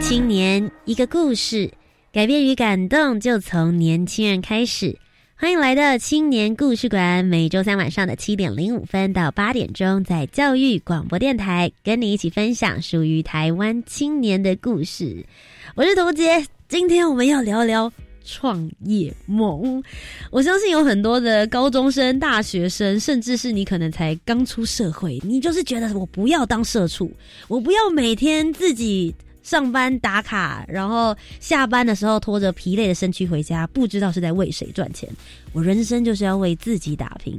[0.00, 1.70] 青年，一个故事，
[2.10, 4.98] 改变与感动就从年轻人开始。
[5.36, 15.24] 欢迎来到青年故事馆，每周三晚上的七点零五分到八点钟，在教育广播电台跟你一起分享属于台湾青年的故事。
[15.76, 17.92] 我是童杰，今天我们要聊聊
[18.24, 19.82] 创业梦。
[20.30, 27.12] 我相信有很多的高中生、大学生，甚至是你可能才刚出社会，你就是觉得我不要当社畜，
[27.48, 29.14] 我不要每天自己。
[29.50, 35.08] 上班打卡，然后下班的时候拖着疲累的身躯回家，不知道是在为谁赚钱。
[35.52, 37.36] 我人生就是要为自己打拼。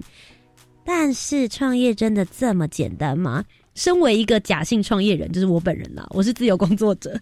[0.84, 3.46] 但是创业真的这么简单吗？
[3.76, 7.18] 身为一个假性创业人，就是我本人啦，我是自由工作者。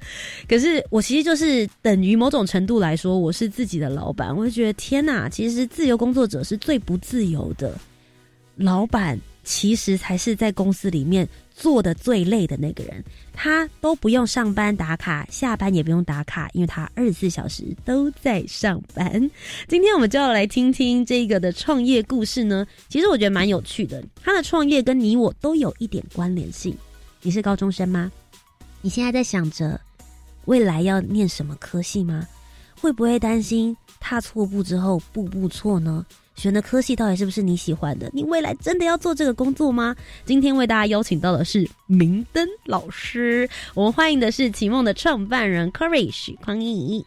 [0.47, 4.35] 可是我其实就是等于某种程度来说，我是自己的老板。
[4.35, 7.77] 我就觉得天哪，其实自由工作者是最不自由的，
[8.55, 11.29] 老板其实才是在公司里面。
[11.59, 19.29] 做的最累的那个人，他都不用上班打卡，下班也不用打卡，因为他二十四小时都在上班。
[19.67, 22.65] 今天我们就要来听听这个的创业故事呢。
[22.87, 26.73] 其实我觉得蛮有趣的，他的创业跟你我都有一点关联性。
[27.21, 28.09] 你是高中生吗？
[28.81, 29.79] 你现在在想着
[30.45, 32.25] 未来要念什么科系吗？
[32.79, 36.05] 会不会担心踏错步之后步步错呢？
[36.35, 38.09] 选的科系到底是不是你喜欢的？
[38.13, 39.93] 你未来真的要做这个工作吗？
[40.25, 47.05] 今天为大家邀请到的是明灯老师，我们欢迎的是启梦的创办人 Courage 许匡义。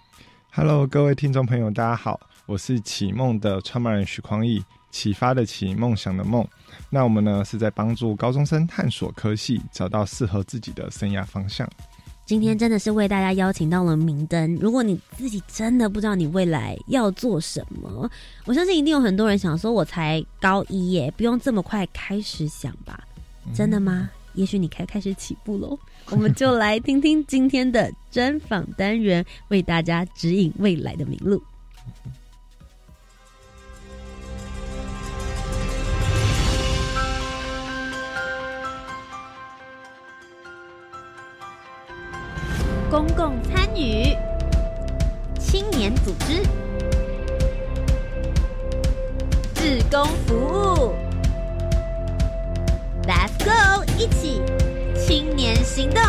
[0.50, 6.46] Hello，各位听众朋友，大家好，我是启梦的创办人许匡义，启发的启，梦想的梦。
[6.90, 11.66] 那我们呢是在帮助高中生探索科系，找到适合自己的生涯方向。
[12.32, 14.56] 今天真的是为大家邀请到了明灯。
[14.56, 18.10] 如果你自己真的不知道你未来要做什么，
[18.46, 23.06] 我相信一定有很多人想说：“我才高一耶，不用这么快开始想吧？”
[23.54, 24.08] 真的吗？
[24.32, 25.78] 也许你开开始起步喽。
[26.08, 31.42] 我们就来听听今天的专访单元，为大家指引未来的明路。
[42.92, 44.14] 公共参与、
[45.40, 46.42] 青年组织、
[49.54, 50.94] 志工服务
[53.04, 53.82] ，Let's go！
[53.96, 54.42] 一起
[54.94, 56.02] 青年行动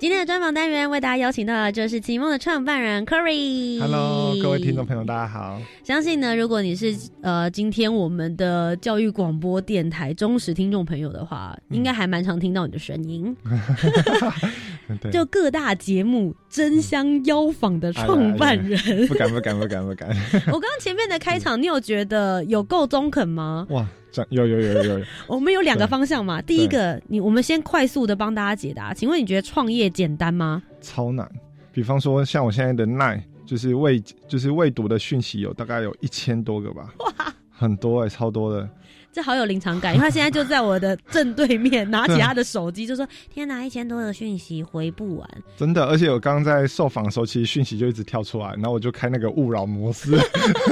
[0.00, 3.80] 今天的专访单元为大家邀请到的就是启梦的创办人 Curry。
[3.80, 5.60] Hello，各位听众朋友，大家好。
[5.82, 13.36] 相信呢，如果你是呃今天我们的教育广播电台忠实听众朋友的话，应该还蛮常听到你的声音。
[15.12, 20.08] 就各大节目争相邀访的创办人，不敢不敢不敢不敢。
[20.48, 23.66] 我刚刚前面的开场，你有觉得有够中肯吗？
[23.70, 23.86] 哇！
[24.30, 26.42] 有有有有有， 我们有两个方向嘛。
[26.42, 28.92] 第一个，你我们先快速的帮大家解答。
[28.92, 30.60] 请问你觉得创业简单吗？
[30.80, 31.30] 超难。
[31.70, 38.68] 比方说，像我现在的奈，就是未就是未读的讯息有大概有一千多个吧，哇，很多哎，超多的。
[39.12, 50.16] 这好有临场感，因为他现在就在我的正对面，拿起他的手机就说：“天哪，一千多的讯息回不完。”真的，而且我刚刚在受访的时候，其实讯息就一直跳出来，然后我就开那个勿扰模式，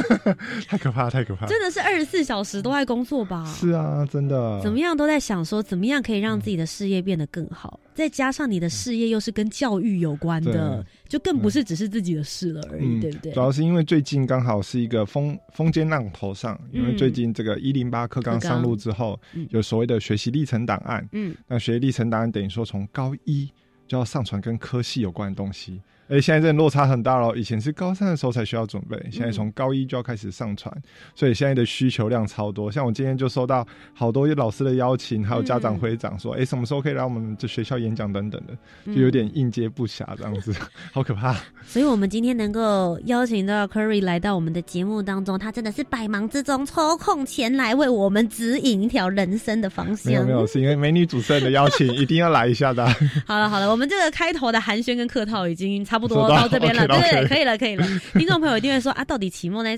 [0.69, 1.47] 太可怕，太可怕！
[1.47, 3.45] 真的是二十四小时都在工作吧？
[3.45, 7.81] 是啊，真的，怎么样都在想说，怎么样可以让自己的事业变得更好。
[7.97, 13.33] 再加上你的事业又是跟教育有关的，就更不是只是自己的事了而已，对不对？
[13.33, 21.09] 主要是因为最近刚好是一个风风尖浪头上，因为最近这个一零八课纲上路之后，有所谓的学习历程档案。
[21.13, 23.51] 嗯，那学习历程档案等于说从高一
[23.89, 27.35] 就要上传跟科系有关的东西，哎，现在这落差很大了。
[27.37, 30.73] 以前是高三的时候才需要准备，现在从高一就要开始上传，
[31.15, 32.71] 所以现在的需求量超多。
[32.71, 40.55] 像我今天就收到好多老师的邀请，还有家长会长说，哎，什么时候可以来我们这学校演讲等等的，就有点应接不暇这样子，
[40.93, 41.35] 好可怕。
[41.67, 50.13] 所以我们今天能够邀请到 Curry 来到我们的节目当中，他真的是百忙之中抽空前来为我们指引一条人生的方向。
[50.13, 52.87] 没有没有，是因为美女主持人的邀请，一定要来一下的。
[53.27, 57.87] 好了好了，我们这个开头的寒暄跟客套已经差不多到这边了，对对，可以了可以了。
[58.15, 59.71] 听众朋友一定会说啊，到底期末呢？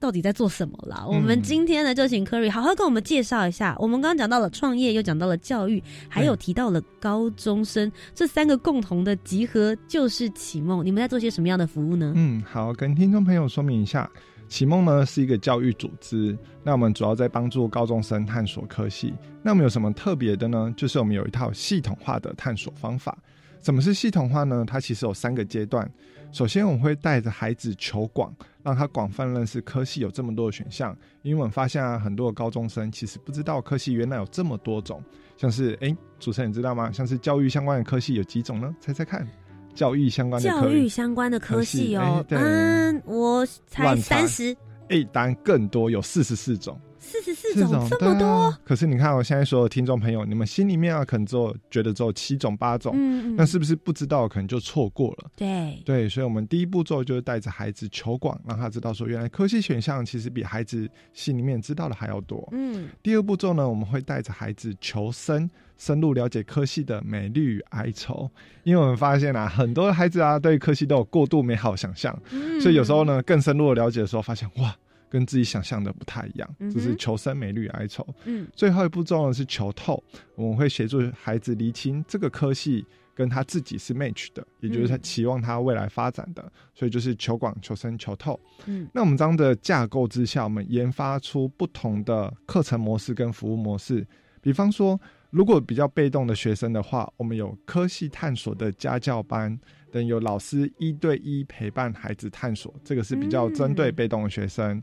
[0.00, 1.04] 到底在做什么了？
[1.08, 3.74] 我们今天呢就请 Curry 好好跟我们介绍一下。
[3.80, 10.86] 我们刚刚讲到了创业，又讲到了教育，还有提到了高中生，这三个共同的集合就是启梦。
[10.86, 12.12] 你们在做些什么样的服务呢？
[12.14, 14.08] 嗯，好，跟听众朋友说明一下，
[14.46, 19.12] 启梦呢是一个教育组织，那我们主要在帮助高中生探索科系。
[19.42, 20.72] 那我们有什么特别的呢？
[20.76, 23.18] 就是我们有一套系统化的探索方法。
[23.62, 24.64] 什么是系统化呢？
[24.66, 25.90] 它其实有三个阶段。
[26.30, 30.94] 首先，我们会带着孩子求广，让他广泛认识科系有这么多的选项。
[31.22, 35.02] 因为我们发现啊，很多的高中生其实不知道科系原来有这么多种。
[35.38, 36.92] 像是，哎，主持人你知道吗？
[36.92, 38.74] 像是教育相关的科系有几种呢？
[38.78, 39.26] 猜猜看，
[39.74, 44.54] 教育相关的教育相关的科系哦，嗯，我猜三十。
[44.90, 46.78] 哎，答案更多，有四十四种。
[47.08, 55.30] 四十四种这么多，可是你看，我现在所有听众朋友，你们心里面啊，可能只有觉得只有七种八种，嗯，那是不是不知道，可能就错过了？
[55.34, 62.46] 对对，所以，我们第一步骤就是带着孩子求广，让他知道说，原来科技选项其实比孩子心里面知道的还要多。
[62.52, 68.30] 嗯，第二步骤呢，我们会带着孩子求深，深入了解科系的美丽与哀愁，
[68.64, 72.14] 因为我们发现啊，很多孩子啊，对科系都有过度美好想象，
[72.60, 74.76] 所以有时候呢，更深入的了解的时候，发现哇。
[75.08, 78.06] 跟自己想象的不太一样，就是求生美绿哀愁。
[78.24, 80.02] 嗯，最后一步骤呢是求透，
[80.34, 82.84] 我们会协助孩子厘清这个科系
[83.14, 88.38] 跟他自己是 match 的，也就是他期望他未来发展的，所以就是求广、求深、求透。
[88.66, 94.06] 嗯，那我们这样的架构之下，我们研发出不同的课程模式跟服务模式。
[94.40, 94.98] 比方说，
[95.30, 99.58] 如果比较被动的学生的话，我们有科系探索的家教班。
[99.90, 104.82] 等有老师一对一陪伴孩子探索，这个是比较针对被动的学生。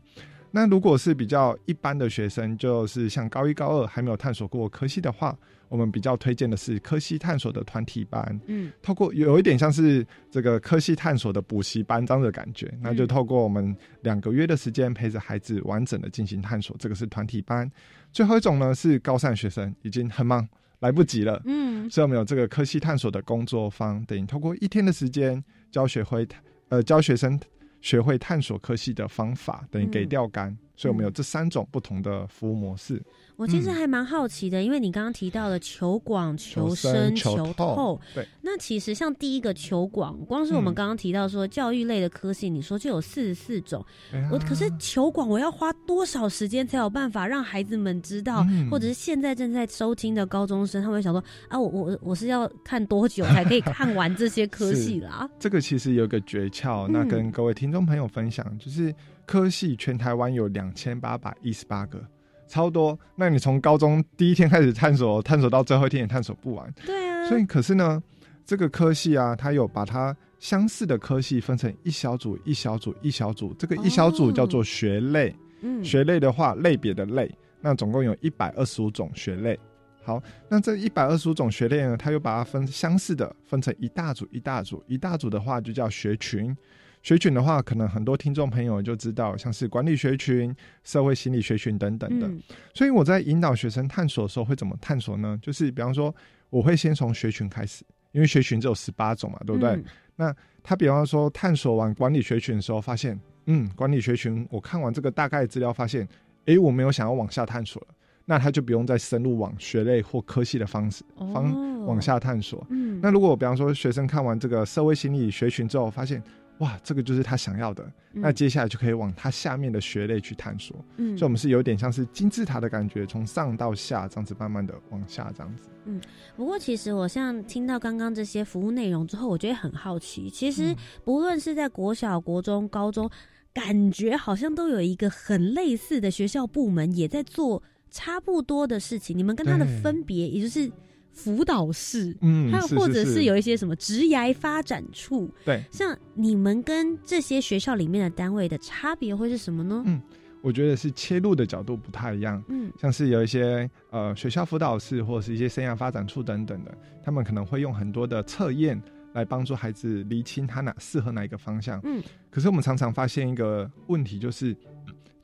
[0.56, 5.36] 那如果是比较一般的学生，就是像高一高二还没有探索过科系的话，
[5.68, 8.40] 我们比较推荐的是科系探索的团体班。
[8.46, 17.70] 嗯，透过有一点像是这个科系探索的补习班这样的感觉，那就透过我们两个月的时间陪着孩子完整的进行探索，这个是团体班。
[18.10, 20.48] 最后一种呢是高三学生已经很忙。
[20.80, 26.28] 来不及了，嗯，所以我们有这个科系探索的工作坊，等于透过一天的时间教学会，
[26.68, 27.40] 呃，教学生
[27.86, 30.52] 学会探索科系的方法，等于给钓竿。
[30.76, 33.02] 所以，我们有这三种不同的服务模式。
[33.36, 38.00] 我其实还蛮好奇的，因为你刚刚提到了求广、求深、求透。
[38.14, 38.26] 对。
[38.40, 43.84] 那其实像第一个求广，光是我们刚刚提到说教育类的科系，你说就有四十四种。
[44.30, 55.28] 我可是求广，我要花多少时间才有办法让孩子们知道，或者是现在正在收听的高中生，他们会想说啊，我我我是要看多久才可以看完这些科系啦？
[55.38, 58.94] 这个其实有个诀窍，那跟各位听众朋友分享，就是
[59.26, 62.02] 科系全台湾有两千八百一十八个。
[62.48, 66.72] 超多，那你从高中第一天开始探索，探索到最后一天也探索不完。
[66.86, 67.28] 对啊。
[67.28, 68.00] 所以，可是呢，
[68.44, 73.52] 这个科系啊，它有把它相似的科系分成一小组、一小组、一小组。
[73.58, 75.34] 这个一小组叫做学类。
[75.62, 75.84] 嗯。
[75.84, 77.28] 学类的话，类别的类，
[77.60, 79.58] 那总共有一百二十五种学类。
[80.04, 86.56] 好，那这一百二十五种学类呢，它又把它分相似的分成一大组、一大组、一大组的话，就叫学群。
[87.06, 92.28] 学群的话，可能很多听众朋友就知道，像是管理学群、社会心理学群等等的。
[92.74, 95.38] 所以我在引导学生探索的时候，会怎么探索呢？
[95.40, 96.12] 就是比方说，
[96.50, 99.80] 我会先从学群开始，因为学群只有十八种嘛，对不对？
[100.16, 100.34] 那
[100.64, 106.08] 他比方说探索完管理学群的时候，发现，嗯，管理学群我看完这个大概资料，发现，
[106.46, 107.94] 诶，我没有想要往下探索了，
[108.24, 112.66] 那他就不用再深入往学类或科系的方式方往下探索。
[112.70, 116.20] 嗯，那如果比方说学生看完这个社会心理学群之后，发现。
[116.58, 120.82] 哇，这个就是他想要的，那接下来就可以往他下面的学类去探索。
[120.96, 125.64] 嗯，所以我们是有点像是金字塔的感觉，从上到下这样子慢慢的往下这样子。
[125.84, 126.00] 嗯，
[126.34, 130.30] 不过其实我像听到刚刚这些服务内容之后，我觉得很好奇。
[130.30, 133.10] 其实不论是在国小、国中、高中，
[133.52, 139.16] 感觉好像都有一个很类似的学校部门也在做差不多的事情。
[139.16, 140.72] 你们跟他的分别，也就是。
[141.16, 149.82] 辅导室，嗯，还有或者是有一些什么职涯发展处，对，像你们跟这些学校里面的单位的差别会是什么呢？
[149.86, 150.00] 嗯，
[150.42, 158.80] 我觉得是切入的角度不太一样，嗯，像是有一些呃学校辅导室或者是一些生涯发展处等等的，他们可能会用很多的测验
[159.14, 161.80] 来帮助孩子厘清他哪适合哪一个方向。
[161.84, 164.54] 嗯，可是我们常常发现一个问题，就是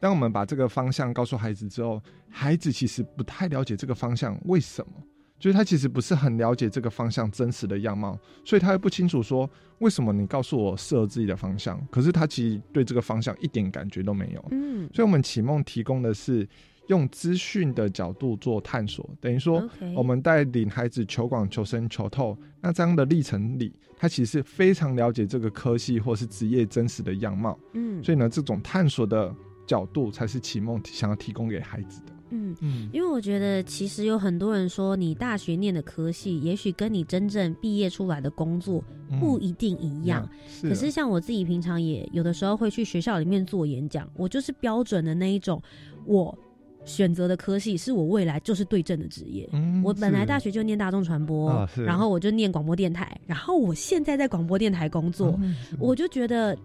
[0.00, 4.92] 当我们把这个方向告诉孩子之后，孩子其实不太了解这个方向为什么。
[5.42, 14.44] 就是他其实不是很了解这个方向真实的样貌，所以他会不清楚说为什么你告诉我适合自己的方向，可是他其实对这个方向一点感觉都没有。
[14.52, 16.49] 嗯，所以我们启梦提供的是
[16.87, 22.38] 用资讯的角度做探索，等于说我们带领孩子求广、求深、求透。
[22.61, 27.58] 那这样的历程里，他其实非常了解这个科系或是职业真实的样貌。
[27.72, 29.34] 嗯所以呢，这种探索的
[29.66, 32.12] 角度才是启梦想要提供给孩子的。
[32.61, 32.87] 嗯。
[32.87, 38.82] 嗯，因为我觉得，其实有很多人说，你大学念的科系，也许跟你真正毕业出来的工作
[39.21, 40.28] 不一定一样。
[40.32, 45.61] 嗯是可是像我自己平常也有的时候会去学校里面做演讲，我就是标准的那一种，
[46.06, 46.37] 我
[46.85, 49.49] 选择的科系是我未来就是对症的职业。
[49.52, 56.56] 嗯我本来大学就念大众传播，啊然后我就念广播电台，然后我现在在广播电台工作，嗯我就觉得，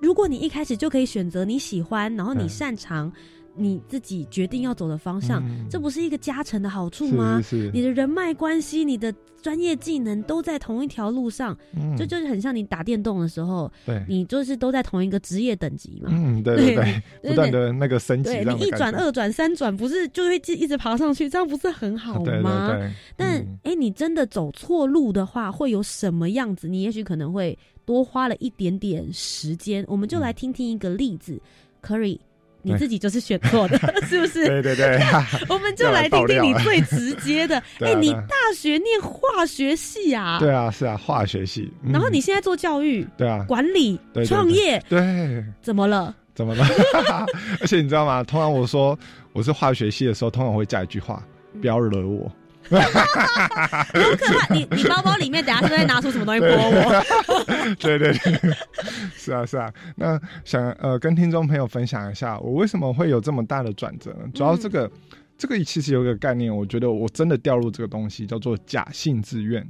[0.00, 3.12] 如果你一开始就可以选择你喜欢，然后你嗯擅长，
[3.60, 7.40] 你自己决定要走的方向，嗯这不是一个加成的好处吗？
[7.42, 9.12] 是是你的人脉关系、你的
[9.42, 16.10] 专业技能都在同一条路上，嗯这就是很像你打电动的时候，对，你就是都在同一个职业等级嘛。
[16.12, 22.68] 嗯，对对对，对 不断的那个升级，对你一转、二转、三转，不是就会一直爬上去，这样不是很好对吗？
[22.70, 26.68] 对对，但哎、你真的走错路的话，会有什么样子？
[26.68, 29.84] 你也许可能会多花了一点点时间。
[29.88, 31.40] 我们就来听听一个例子、
[31.82, 32.20] c u r r y
[32.62, 34.46] 你自己就是选错的， 是不是？
[34.46, 34.98] 对对对，
[35.48, 37.56] 我们就来听听你最直接的。
[37.80, 40.38] 哎、你大学念化学系啊？
[40.38, 46.14] 对啊，是啊，化学系，嗯然后你现在做教育、对啊，管理、创业，对，怎么了？
[46.34, 46.64] 怎么了？
[47.60, 48.22] 而且你知道吗？
[48.24, 48.98] 通常我说
[49.32, 51.22] 我是化学系的时候，通常会加一句话：
[51.54, 52.30] 嗯不要惹我。
[52.78, 54.54] 好可怕！
[54.54, 57.44] 你你包包里面等下是不是会拿出什么东西泼我？
[57.80, 58.52] 对 对对，
[59.16, 59.72] 是啊是啊。
[59.96, 64.28] 那想呃跟听众朋友分享一下，我为什么会有这么大的转折呢？
[64.32, 64.90] 主要这个、
[65.36, 69.66] 这个其实有一个概念，我觉得我真的掉入这个东西，叫做假性自愿。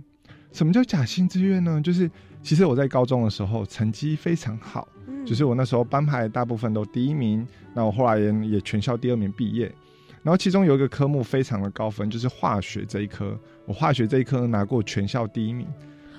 [0.53, 1.81] 什么叫假性自愿呢？
[1.83, 2.11] 就是
[2.43, 9.73] 其实我在高中的时候成绩非常好，嗯就是我那时候班排大部分都第一名，那我后来也也全校第二名毕业。
[10.23, 13.39] 然后其中有一个科目非常的高分，就是化学这一科。
[13.67, 15.67] 我化学这一科拿过全校第一名。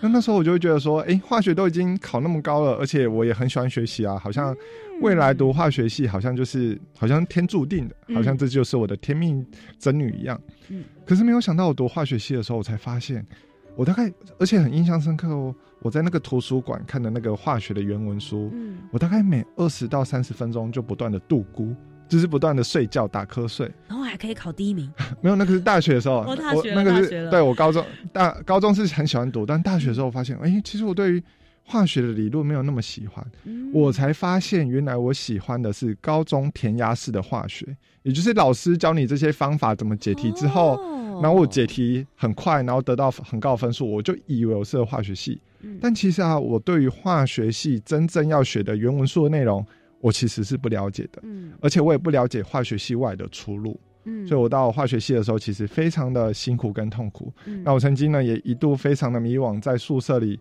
[0.04, 4.56] 那那时候我就会觉得说，诶，化学都已经考那么高了，而且我也很喜欢学习啊，好像
[5.00, 9.46] 未来读化学系好像就是好像天注定的，嗯好像这就是我的天命
[9.78, 10.42] 真女一样。
[10.70, 13.24] 嗯可是没有想到我读化学系的时候，我才发现，
[13.76, 15.54] 我大概而且很印象深刻哦。
[15.84, 21.76] 我在那个图书馆看的那个化学的原文书，嗯，我大概每二十到三十分钟就不断的度孤，
[22.12, 23.72] 就是不断的睡觉打瞌睡。
[23.88, 24.92] 然后还可以考第一名。
[25.22, 31.24] 没有，那个是大学的时候，哦大学我那个是对我高中大高中是很喜欢读，但大学的时候我发现，哎、其实我对于
[31.64, 37.66] 化学的理论没有那么喜欢，嗯我才发现原来我喜欢的是高中填鸭式的化学，
[38.04, 45.40] 也就是老师教你这些方法怎么解题之后，哦然后我解题很快，然后得到很高的分数，我就以为我适合化学系。
[45.62, 49.64] 嗯但其实啊，我对于化学系真正要学的原文书的内容，
[50.02, 53.80] 我其实是不了解的，嗯而且我也不了解化学系外的出路。
[54.04, 57.32] 嗯所以我到化学系的时候，其实非常的辛苦跟痛苦。
[57.46, 60.40] 嗯那我曾经呢，也一度非常的迷惘，在宿舍里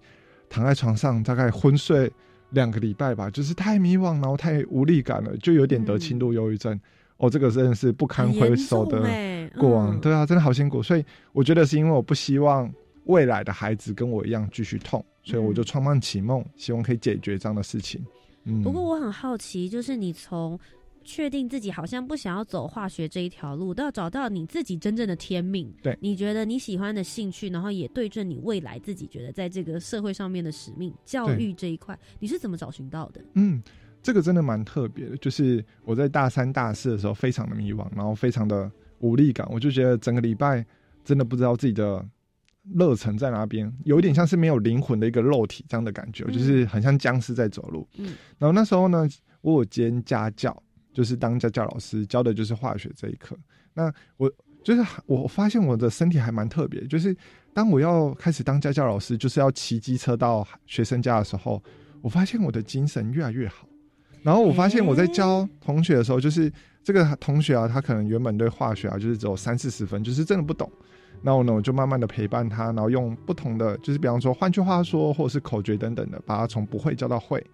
[0.49, 2.11] 躺在床上，大概昏睡
[2.51, 6.81] 两个礼拜吧，就是太迷惘，然后太无力感了，就有点得轻度忧郁症。
[7.19, 8.99] 哦，这个真的是不堪回首的
[9.59, 9.95] 过往。
[9.95, 10.83] 嗯对啊，真的好辛苦。
[10.83, 12.73] 所以我觉得是因为我不希望
[13.05, 18.03] 未来的孩子跟我一样继续痛，所以我就创办启梦，希望可以解决这样的事情。
[18.45, 20.59] 嗯，不过我很好奇，就是你从
[21.03, 33.21] 确定自己好像不想要走化学这一条路，到找到你自己真正的天命，对你觉得你喜欢的兴趣，然后也对准你未来自己觉得在这个社会上面的使命，教育这一块，你是怎么找寻到的？
[33.35, 33.63] 嗯，
[34.03, 35.17] 这个真的蛮特别的。
[35.17, 40.65] 就是我在大三、大四的时候，非常的迷惘，然后非常的无力感，我就觉得整个礼拜
[41.03, 42.07] 真的不知道自己的
[42.75, 47.89] 热忱在那边，有一点像是没有灵魂的一个肉体这样的感觉，嗯就是很像僵尸在走路。
[47.97, 49.09] 嗯，然后那时候呢，
[49.41, 50.63] 我有兼家教，
[50.93, 53.37] 就是当家教老师，教的就是化学这一课。
[53.73, 54.31] 那我
[54.63, 57.17] 就是我发现我的身体还蛮特别，就是
[57.55, 61.63] 当我要开始当家教老师，就是要骑机车到学生家的时候，
[62.03, 63.67] 我发现我的精神越来越好。
[64.23, 66.53] 然后我发现我在教同学的时候，就是
[66.85, 70.71] 这个同学啊，他可能原本对化学啊就是只有三四十分，就是真的不懂。
[71.23, 77.45] 然后呢，我就慢慢的陪伴他，然后用不同的，就是比方说，换句话说，或者是口诀等等的，把他从不会教到会。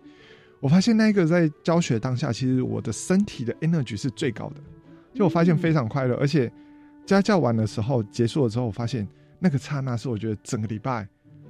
[0.61, 4.56] 我发现那个在教学当下，其实我的身体的 energy 是最高的，
[5.14, 6.50] 就我发现非常快乐，而且
[7.04, 9.06] 家教完的时候结束了之后，我发现
[9.38, 11.06] 那个刹那是我觉得整个礼拜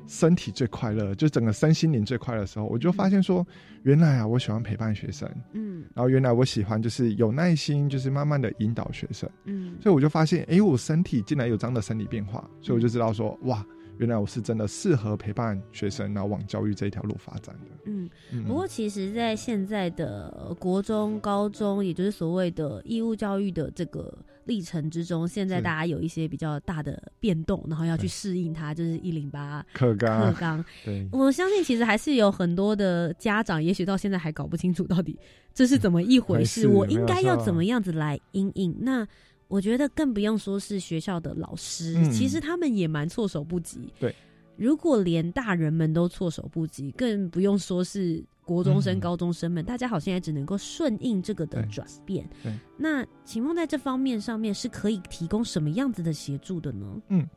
[0.06, 3.46] 身体最快乐，就整个身心灵最快乐的时候，我就发现说，
[3.82, 5.84] 原来啊，我喜欢陪伴学生，嗯。
[5.94, 9.76] 然后原来我喜欢就是有耐心，就是慢慢的引导学生，嗯。
[9.80, 13.64] 所以我就发现，哎，我身体竟然有这样的生理变化，所以我就知道说，哇，
[13.98, 17.70] 原来我是真的适合陪伴学生，然后往教育这一条路发展的。
[17.84, 18.08] 嗯。
[18.32, 18.44] 嗯。
[18.44, 24.12] 不过，其实，在现在的呃国中、高中，也就是所谓的义务教育的这个
[24.44, 28.08] 历程之中，现在大家有一些比较大的变动，然后要去对。
[28.08, 30.32] 适应它，就是一零八课纲。
[30.32, 35.18] 课纲， 对，我相信，其实还是有很多的家长，也许到现在还搞不清楚到底
[35.54, 38.76] 这是怎么一回事，回事我应该要怎么样子来应应。
[38.80, 39.06] 那
[39.48, 43.92] 我觉得更不用说是学校的老师，嗯其实他们也蛮措手不及。
[44.00, 44.14] 对，
[44.56, 52.52] 如果连大人们都措手不及，更不用说是国中生、嗯高中生们，大家好像也只能够顺应这个的对转变对。
[52.76, 57.00] 那秦梦在这方面上面是可以提供什么样子的协助的呢？
[57.08, 57.28] 嗯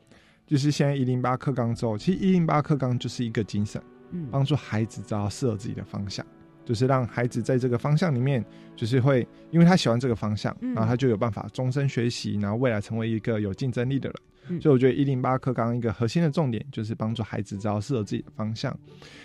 [0.46, 6.26] 就是现在一零八课纲之后，其实一零八课纲就是一个精神，嗯帮助孩子找到适合自己的方向，
[6.70, 8.44] 就是让孩子在这个方向里面，
[8.76, 14.16] 就是会因为他喜欢这个方向，嗯然后他就有办法终身学习，然后未来成为一个有竞争力的人。
[14.50, 18.72] 嗯所以我觉得一零八课纲一个核心的重点就是帮助孩子找到适合自己的方向。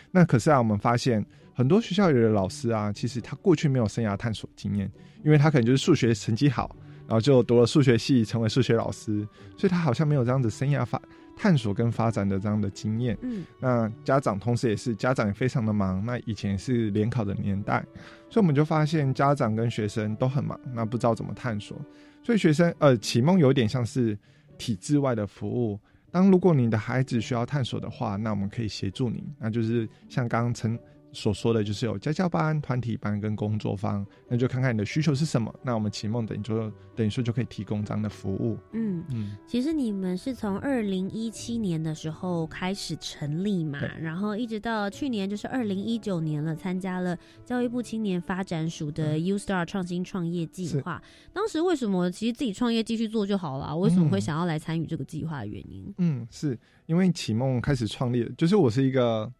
[0.09, 1.23] 那可是啊，我们发现
[1.53, 4.91] 很多学校里的老师啊，其实他过去没有生涯探索经验，
[5.23, 6.75] 因为他可能就是数学成绩好，
[7.07, 10.99] 然后就读了数学系，成为数学老师，所以他好像没有这样子生涯发
[11.36, 13.18] 探索跟发展的这样的经验。
[13.22, 17.86] 嗯那家长同时也是家长也非常的忙，那以前是联考的年代，
[18.30, 21.77] 所以我们就发现家长跟学生都很忙，那不知道怎么探索，
[22.24, 24.18] 所以学生呃启蒙有点像是
[24.58, 25.80] 体制外的服务。
[26.12, 30.80] 当如果你的孩子需要探索的话，那我们可以协助你，那就是像刚刚陈
[31.15, 38.57] 所说的，就是有家教班、团体班跟工作坊，那就看看你的需求是什么，那我们启梦等于说等于说就可以提供这样的服务。
[38.74, 39.03] 嗯。
[39.12, 51.01] 嗯，其实你们是从二零一七年的时候开始成立嘛，然后一直到去年就是二零一九年了，参加了教育部青年发展署的 U Star 创新创业计划。
[51.31, 53.77] 当时为什么其实自己创业继续做就好了？
[53.77, 55.93] 为什么会嗯想要来参与这个计划的原因？
[55.98, 56.57] 嗯，是
[56.88, 59.31] 因为启梦开始创立，就是我是一个，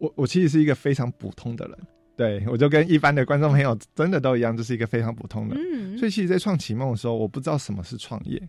[0.00, 1.78] 我我其实是一个非常普通的人，
[2.16, 5.94] 对我就跟一般的观众朋友真的都一样，就是一个非常普通的人。
[5.94, 8.40] 嗯，所以其实，在创启梦的时候，我不知道什么是创业，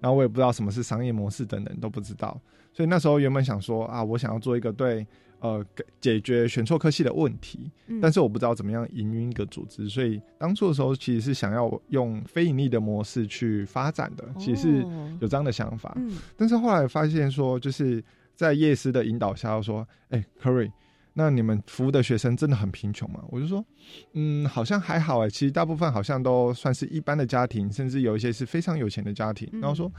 [0.00, 2.40] 然后我也不知道什么是商业模式等等都不知道。
[2.72, 5.04] 所以那时候原本想说啊，我想要做一个对
[5.40, 5.64] 呃
[6.00, 14.84] 解决选错科系的问题，嗯但是我不知道怎么样营运一个组织，所以当初的时候其实是想要用非盈利的模式去发展的，其实
[15.20, 15.92] 有这样的想法。
[15.96, 18.04] 嗯但是后来发现说，就是
[18.36, 20.70] 在叶师的引导下，我说：“哎、c u r r y
[21.18, 23.64] 那你们服务的学生真的很贫穷吗？”我就说
[24.14, 29.48] ：“嗯，好像还好哎，其实大部分好像都算是一般的家庭，甚至有一些是非常有钱的家庭。
[29.52, 29.92] 嗯然后说：“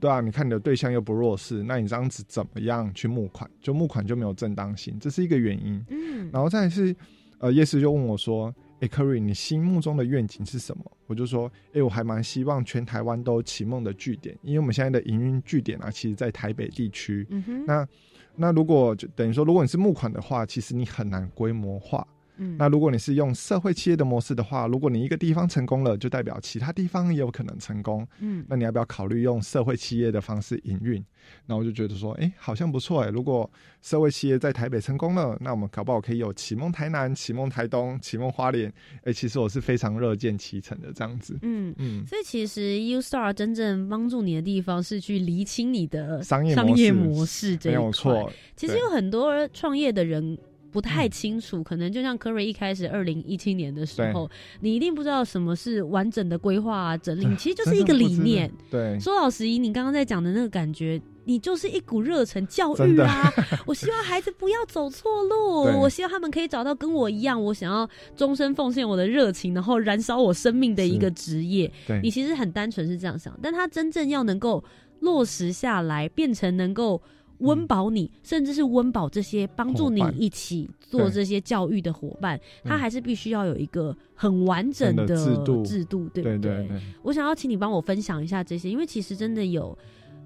[0.00, 3.48] 对啊，你看你的对象又不弱势，那你这样子怎么样去募款？
[3.60, 5.80] 就募款就没有正当性，这是一个原因。
[5.90, 6.94] 嗯，然后再是，
[7.38, 17.24] 呃，叶师就问我说：“哎、r y 你心目中的愿景是什么？”我就说：“哎、我还蛮希望全台湾都有启梦的据点，因为我们现在的营运据点啊，其实在台北地区。
[17.30, 17.88] 嗯哼，那
[18.36, 22.06] 那如果就等于说，如果你是募款的话，其实你很难规模化。
[22.36, 28.06] 嗯那如果你是用社会企业的模式的话，如果你一个地方成功了，就代表其他地方也有可能成功。
[28.18, 31.04] 嗯那你要不要考虑用社会企业的方式营运？
[31.46, 33.08] 那我就觉得说，哎、好像不错哎。
[33.08, 38.72] 如果社会企业在台北成功了，那我们搞不好可以有启梦台南、启梦台东、启梦花莲。
[39.04, 41.38] 哎、其实我是非常乐见其成的这样子。
[41.42, 41.74] 嗯。
[41.78, 47.84] 嗯，所以其实 U Star 真正帮助你的地方是去厘清你的商业商业模模式这没一块。
[47.86, 48.32] 有错。
[48.56, 50.36] 其实有很多创业的人
[50.74, 51.10] 不太嗯。
[51.10, 54.28] 清楚，可能就像科瑞一开始二零一七年的时候，
[54.60, 58.50] 你一定不知道什么是完整的规划啊、整理，其实就是一个理念。
[58.68, 63.32] 对，说老实，以你刚刚在讲的那个感觉，你就是一股热忱教育啊！
[63.64, 71.70] 我希望孩子不要走错路，我希望他们可以找到跟我一样，我想要终身奉献我的热情，然后燃烧我生命的一个职业。
[71.86, 74.62] 对，你其实很单纯是这样想，但他真正要能够
[75.00, 77.00] 落实下来，变成能够
[77.38, 85.62] 温饱你，甚至是温饱这些帮助你一起做这些教育的伙伴，他嗯还是必须要有一个很完整的的制度。
[85.64, 86.68] 制度，对不对对？
[86.68, 89.76] 对，我想要请你帮我分享一下这些，因为其实真的有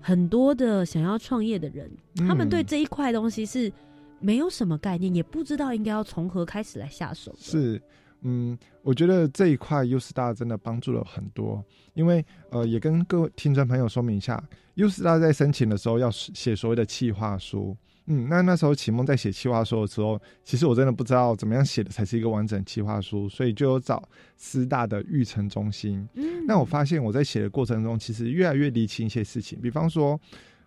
[0.01, 3.73] 很多的想要创业的人，他们对嗯这一块东西是
[4.21, 7.35] 没有什么概念，也不知道应该要从何开始来下手。
[7.39, 7.81] 是，
[8.23, 14.43] 嗯，我觉得这一块 U Star 真的帮助了很多，因为呃，也跟各位听众朋友说明一下
[14.75, 17.77] ，U Star 在申请的时候要写所谓的企划书。
[18.11, 24.03] 嗯，那那时候启梦在写企划书的时候，其实我真的不知道怎么样写的才是一个完整企划书，所以就有找
[24.39, 26.09] 师大的育成中心。
[26.15, 30.19] 嗯那我发现我在写的过程中，其实越来越理清一些事情，比方说，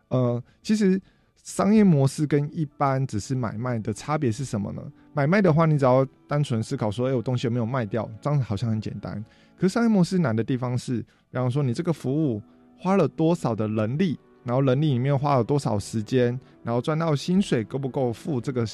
[0.10, 1.02] 呃，其实
[1.44, 4.82] 商业模式跟一般只是买卖的差别是什么呢？
[5.14, 9.24] 买卖的话，你只要单纯思考说，哎，我东西有没有卖掉，这样好像很简单。
[9.58, 11.00] 可是商业模式难的地方是，
[11.32, 12.42] 比方说你这个服务
[12.78, 18.66] 花了多少的人力，然后人力里面花了多少时间，然后赚到薪水够不够付这个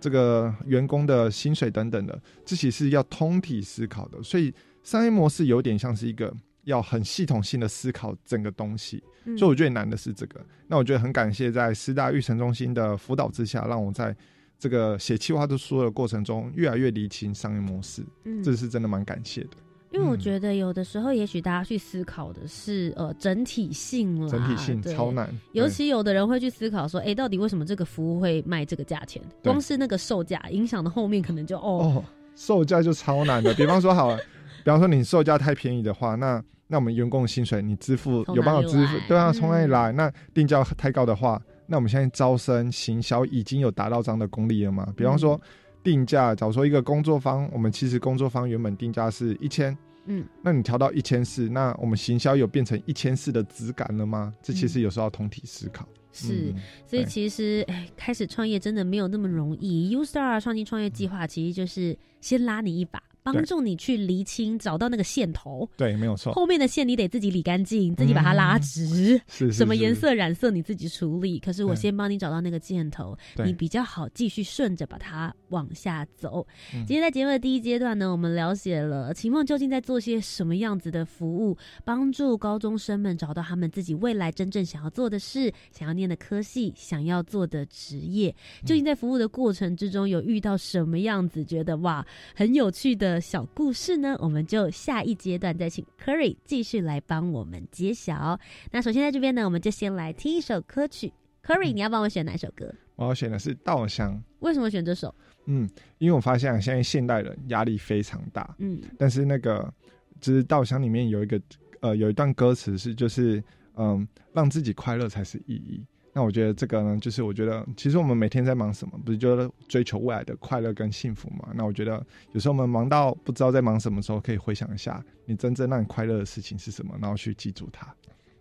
[0.00, 4.22] 这个员工的薪水等等的，这其实要通体思考的。
[4.22, 6.34] 所以商业模式有点像是一个。
[6.64, 9.02] 要很系统性的思考整个东西，
[9.38, 10.40] 所以我觉得难的是这个。
[10.66, 14.14] 那我觉得很感谢在师大育成中心的辅导之下，让我在
[14.58, 18.02] 这个写企划书的过程中越来越理清商业模式。
[18.24, 19.50] 嗯，这是真的蛮感谢的。
[19.90, 25.32] 因为我觉得有的时候，也许大家去思考的是呃整体性了，整体性超难。
[25.52, 29.22] 尤其有的人会去思考说，哎，到底为什么这个服务会卖这个价钱？
[29.40, 32.02] 光是那个售价影响的后面可能就哦，
[32.34, 33.54] 售价就超难的。
[33.54, 34.16] 比方说好了，
[34.64, 38.98] 比方说你售价太便宜的话，那那我们员工的薪水你支付有办法支付？
[39.06, 39.92] 对啊，从哪里来？
[39.92, 44.92] 那定价太高的话，那我们现在招生行销已经有达到这样的功力了吗？
[44.96, 45.40] 比方说
[45.82, 54.32] 定价，假如说一个工作方，我们其实工作方原本定价是一千，嗯，那你调到一千四，那我们行销有变成一千四的质感了吗？
[54.42, 55.86] 这其实有时候要通体思考。
[56.12, 56.54] 是，
[56.86, 59.90] 所以其实哎，开始创业真的没有那么容易。
[59.90, 63.02] U Star 创新创业计划其实就是先拉你一把。
[63.24, 65.66] 帮助你去厘清，找到那个线头。
[65.78, 66.30] 对，没有错。
[66.34, 69.18] 后面的线你得自己理干净，自己把它拉直。
[69.26, 71.38] 是什么颜色染色你自己处理。
[71.38, 76.46] 可是我先帮你找到那个箭头，你比较好继续顺着把它往下走。
[76.70, 88.30] 今天在节目的第一阶段呢，我们了解了秦梦究竟在做些什么样子的服务，帮助高中生们找到他们自己未来真正想要做的事、想要念的科系、想要做的职业。
[88.66, 93.13] 究竟在服务的过程之中有遇到什么样子觉得哇很有趣的？
[93.20, 98.38] 小故事呢，我们就下一阶段再请 Curry 继续来帮我们揭晓。
[98.70, 101.12] 那首先在这边呢，我们就先来听一首歌曲。
[101.44, 102.74] Curry，你要帮我选哪首歌？
[102.96, 104.14] 我要选的是《稻香》。
[104.40, 105.14] 为什么选这首？
[105.46, 108.54] 嗯，因为我发现现在现代人压力非常大。
[108.58, 109.72] 嗯，但是那个
[110.20, 111.40] 就是《稻香》里面有一个
[111.80, 113.42] 呃有一段歌词是就是
[113.76, 115.84] 嗯，让自己快乐才是意义。
[116.16, 121.48] 那我觉得这个呢，就是我觉得其实我们每天在忙什么，不是就是追求未来的快乐跟幸福嘛？
[121.54, 122.00] 那我觉得
[122.32, 127.92] 有时候我们忙到不知道在忙什么时候，可以回想一下你真正让你快乐的事情是什么，然后去记住它，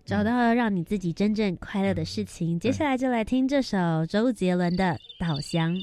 [0.06, 2.60] 找到了让你自己真正快乐的事情。
[2.60, 4.84] 接下来就来听这首周杰伦的
[5.20, 5.76] 《稻香》。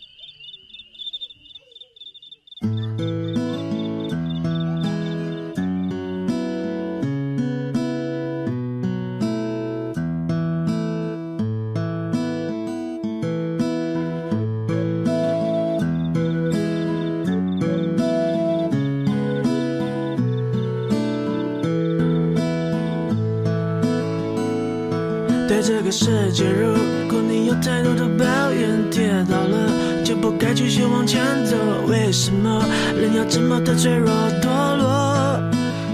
[25.70, 26.74] 这个世界，如
[27.08, 31.56] 果你有太多的抱怨，跌倒了就不该继续往前走。
[31.86, 32.60] 为什么
[33.00, 34.10] 人要这么的脆弱
[34.42, 35.40] 堕落？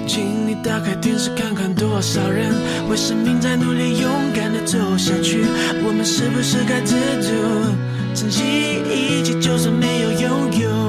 [0.06, 2.54] 请你打开电视看看，多少人
[2.88, 5.44] 为生命在努力，勇敢的走下去。
[5.84, 7.28] 我们是不是该知足，
[8.14, 8.42] 珍惜
[8.90, 10.85] 一切，就算没有拥有？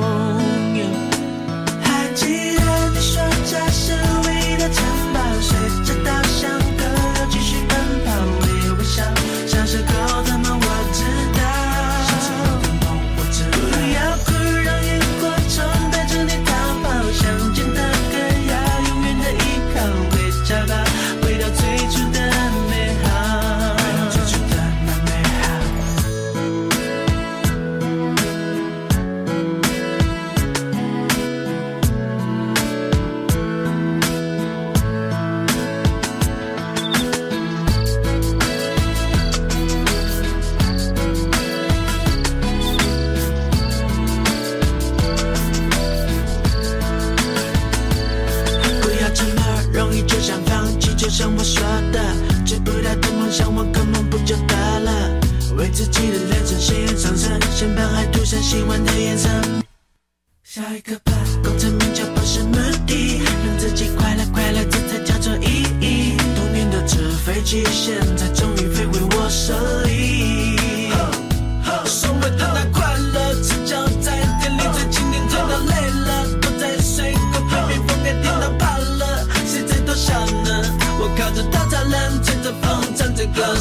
[67.37, 69.53] 飞机现在终于飞回我手
[69.85, 70.89] 里。
[71.85, 73.35] 所谓的那快乐
[74.01, 74.17] 在
[77.69, 80.63] 里累了了谁在偷笑呢？
[80.99, 81.43] 我靠着
[82.41, 83.55] 着风唱着歌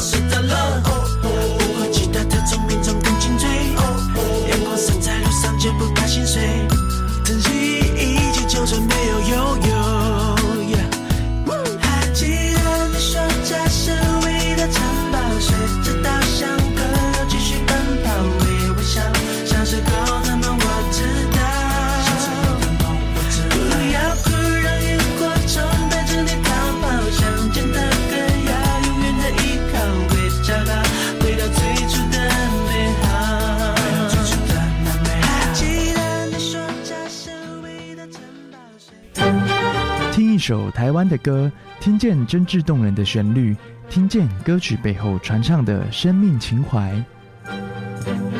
[40.47, 43.53] 首台湾的歌，听见真挚动人的旋律，
[43.89, 47.03] 听见歌曲背后传唱的生命情怀。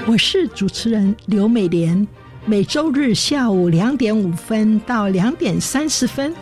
[0.06, 2.08] 我是主持人刘美莲，
[2.46, 6.34] 每周日下午两点五分到两点三十分，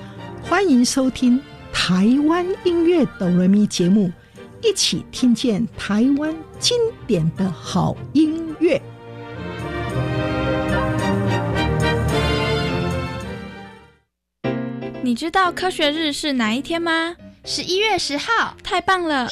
[0.44, 1.42] 欢迎收听
[1.74, 4.12] 台湾音乐哆来咪节目，
[4.62, 8.80] 一起听见台湾经典的好音乐。
[15.06, 17.16] 你知道科学日是哪一天吗？
[17.44, 19.30] 十一月十号，太棒了！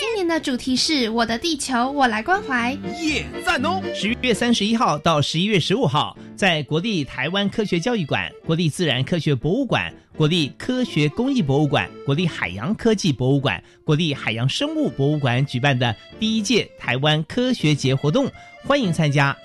[0.00, 2.72] 今年的主题是我的地球，我来关怀。
[3.02, 3.82] 耶，赞哦！
[3.94, 18.26] 十一月三十一号到十一月十五号，在国立台湾科学教育馆、国立自然科学博物馆、国立科学工艺博物馆、国立海洋科技博物馆、国立海洋生物博物馆举办的第一届台湾科学节活动，
[18.64, 19.36] 欢迎参加。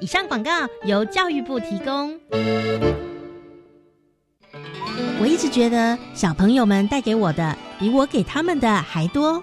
[0.00, 0.50] 以上广告
[0.84, 2.18] 由教育部提供。
[5.22, 9.40] 我一直觉得小朋友们带给我的比我给他们的还多，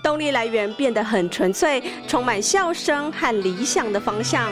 [0.00, 4.48] 动力来源变得很纯粹，充满笑声和理想的方向。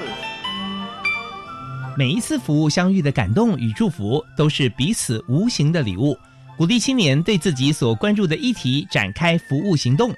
[1.96, 6.18] 每一次服务相遇的感动与祝福，都是彼此无形的礼物。
[6.56, 10.12] 鼓励青年对自己所关注的议题展开服务行动，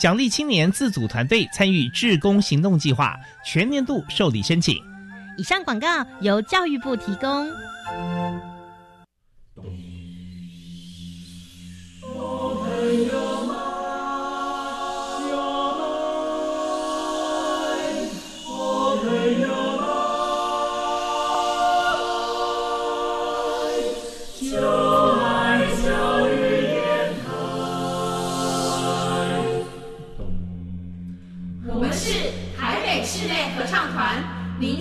[0.00, 4.78] 奖励青年自组团队参与志工行动计划，全年度受理申请。
[5.36, 5.86] 以上广告
[6.22, 7.46] 由教育部提供。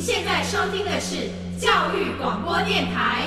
[0.03, 3.25] 现在收听的是教育广播电台。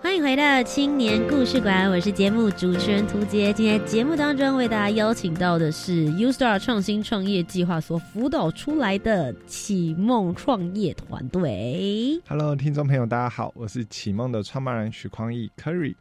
[0.00, 3.52] 欢迎回到青年故事馆，我是节目主持人涂杰。
[3.52, 12.18] 今天节目当中为大家邀请到的是 U Star 创新创业计划所辅导出来的启梦创业团队。
[12.26, 15.94] Hello，听众朋友，大家好，我是启梦的创办人许匡义 Curry。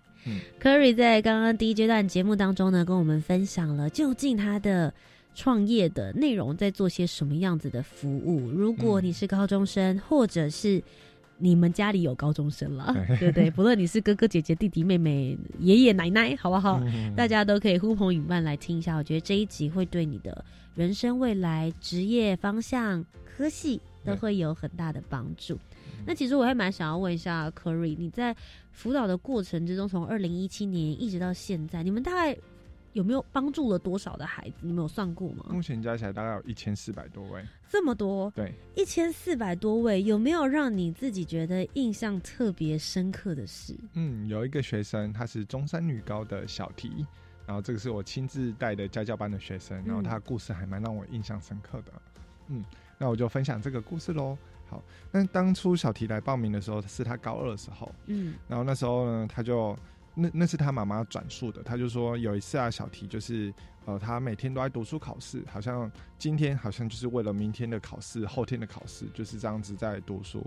[0.62, 4.94] Curry 在刚刚第一阶段节目当中呢，跟我们分享了究竟他的
[5.34, 8.50] 创业的内容在做些什么样子的服务。
[8.50, 10.82] 如果你是高中生，或者是
[11.38, 13.50] 你们家里有高中生了，对不对？
[13.50, 16.82] 不论你是哥哥姐姐、弟弟妹妹、爷爷奶奶，好不好？
[17.16, 18.96] 大家都可以呼朋引伴来听一下。
[18.98, 20.44] 我觉得这一集会对你的
[20.76, 25.58] 人生未来、职业方向、科系都会有很大的帮助。
[26.06, 28.36] 那其实我还蛮想要问一下 Curry，你在
[28.72, 32.38] 辅导的过程之中，从二零一七年一直到现在，你们大概
[32.94, 34.56] 有没有帮助了多少的孩子？
[34.62, 35.46] 你们有算过吗？
[35.50, 37.44] 目前加起来大概有一千四百多位。
[37.70, 43.76] 这么多，对，一千四百多位，有没有让你自己觉得印象特别深刻的事？
[43.94, 47.06] 嗯，有一个学生，他是中山女高的小提，
[47.46, 51.92] 然后这个是我亲自带的家教班的学生，然后他的故事还蛮让我印象深刻的。
[52.48, 52.66] 嗯，
[52.98, 54.38] 那我就分享这个故事喽。
[54.68, 59.78] 好，那当初小提来报名的时候，是他高二的时候，嗯，然后那时候呢，他就
[60.20, 63.54] 那那是他妈妈转述的，他就说有一次啊，小提就是
[63.86, 70.46] 呃，他每天都在读书考试，好像今天好像就是为了明天的考试，后天的考试就是这样子在读书，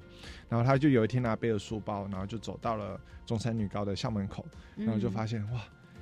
[0.48, 4.44] 然后他就有一天拿背着书包，然后就走到了中山女高的校门口，
[4.76, 5.60] 然后就发现、哇，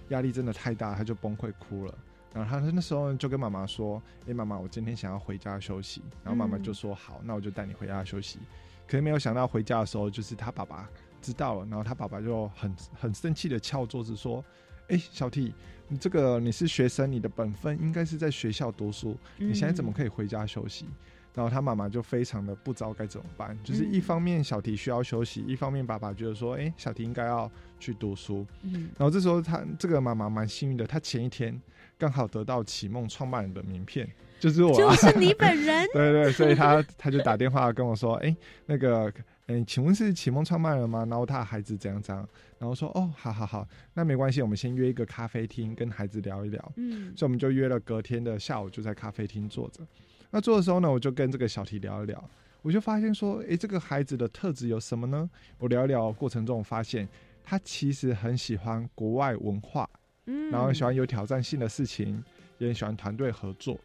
[0.08, 1.94] 压力真的太大，他就崩溃哭了。
[2.32, 8.38] 然后他那时候就跟妈妈说：“诶，妈妈，我今天想要回家休息。”然后妈妈就说：“好，那我就带你回家休息。”
[8.86, 10.88] 可是没有想到回家的时候，就是他爸爸
[11.20, 14.44] 知道了，然后他爸爸就很很生气的敲桌子说
[14.88, 15.54] ：“诶，小 T，
[15.88, 20.86] 你这个你是学生，你的本分应该是在学校读书，你现在怎么可以回家休息？”
[21.32, 31.58] 然后他妈妈就非常的不知道该怎么办，就是一方面小提需要休息，一方面爸爸觉得说：“诶，小提应该要去读书。”嗯，然后这时候他这个妈妈蛮幸运的，她前一天
[31.96, 35.86] 刚好得到启梦创办人的名片，就是我、啊，就是你本人。
[35.92, 38.34] 对对，所以他他就打电话跟我说：“哎，
[38.66, 39.12] 那个，
[39.46, 41.06] 哎，请问是启蒙创办人吗？
[41.08, 42.26] 然后他的孩子怎样怎样？”
[42.58, 49.86] 然后说：“哦，好好好，那没关系，我们先约一个咖啡厅跟孩子聊一聊。”嗯，所以我们就约了隔天的下午就在咖啡厅坐着。
[50.30, 52.22] 那坐的时候呢，我就跟这个小提聊一聊，
[52.62, 57.06] 我就发现说：“哎，这个孩子的特质有什么呢？”我聊一聊过程中，我发现
[57.44, 59.88] 他其实很喜欢国外文化。
[60.26, 62.22] 嗯然后喜欢有挑战性的事情，
[62.58, 63.76] 也很喜欢团队合作。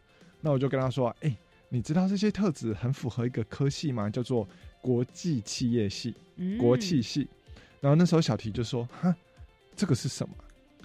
[0.46, 1.36] 那我就跟他说：“哎、
[1.70, 4.08] 你知道这些特质很符合一个科系吗？
[4.08, 4.48] 叫做
[4.80, 7.26] 国际企业系、嗯国际系。”
[7.82, 9.12] 然后那时候小提就说：“哈，
[9.74, 10.32] 这个是什么？”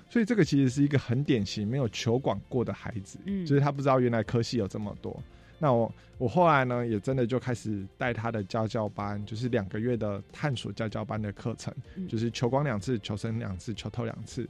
[0.09, 5.15] 所以这个其实是一个很典型没有求广过的孩子，嗯就是他不知道原来科系有这么多。
[5.59, 14.49] 那我我后来呢，也真的就开始带他的教教班，就是两个月的探索教教班的课程，嗯就是求光两次、求生两次、求透两次。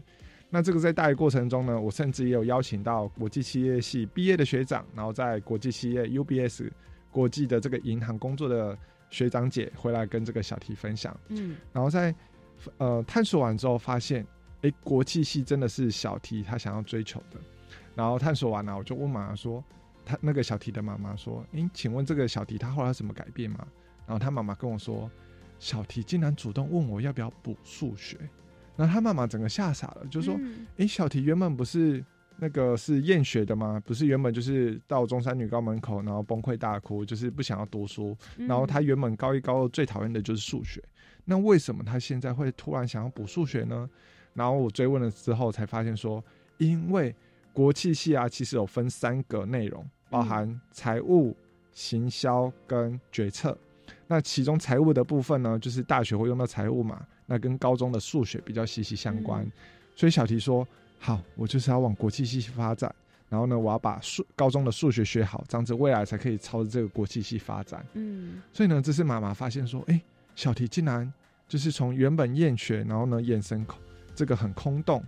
[0.53, 6.69] 那这个在带的过程中呢，我甚至也有邀请到国际企业系毕业的学长，然后在国际企业 UBS
[7.09, 8.77] 国际的这个银行工作的
[9.09, 11.17] 学长姐回来跟这个小提分享。
[11.29, 12.13] 嗯然后在
[12.77, 14.27] 呃探索完之后，发现
[14.61, 17.39] 诶，国际系真的是小提他想要追求的。
[17.95, 19.63] 然后探索完了，我就问妈妈说，
[20.05, 23.65] 他那个小提的妈妈说，诶，请问这个小提他后来有什么改变吗？
[24.05, 25.09] 然后他妈妈跟我说，
[25.59, 28.17] 小提竟然主动问我要不要补数学。
[28.81, 32.03] 然后他妈妈整个吓傻了，就说：“嗯诶，小提原本不是
[32.39, 33.79] 那个是厌学的吗？
[33.85, 38.17] 不是原本就是到中山女高门口，然后崩溃大哭，就是不想要读书。
[38.37, 40.83] 嗯然后他原本高一高二最讨厌的就是数学，
[41.25, 43.87] 那为什么他现在会突然想要补数学呢？
[44.33, 46.23] 然后我追问了之后，才发现说，
[46.57, 47.15] 因为
[47.53, 51.37] 国际系啊，其实有分三个内容，包含财务、
[51.71, 53.55] 行销跟决策。
[54.07, 59.41] 那其中财务的部分呢，就是大学会用到财务嘛，那跟高中的数学比较息息相关。
[59.43, 59.51] 嗯
[59.93, 60.67] 所以小提说
[60.99, 62.93] ：“好，我就是要往国际系发展，
[63.29, 70.01] 然后呢，我要把数高中的数学学好，这样子未来才可以朝着这个国际系发展。”嗯所以呢，这是妈妈发现说，哎、
[70.33, 71.11] 小提竟然
[71.47, 73.77] 就是从原本厌学，然后呢眼神空，
[74.15, 75.03] 这个很空洞，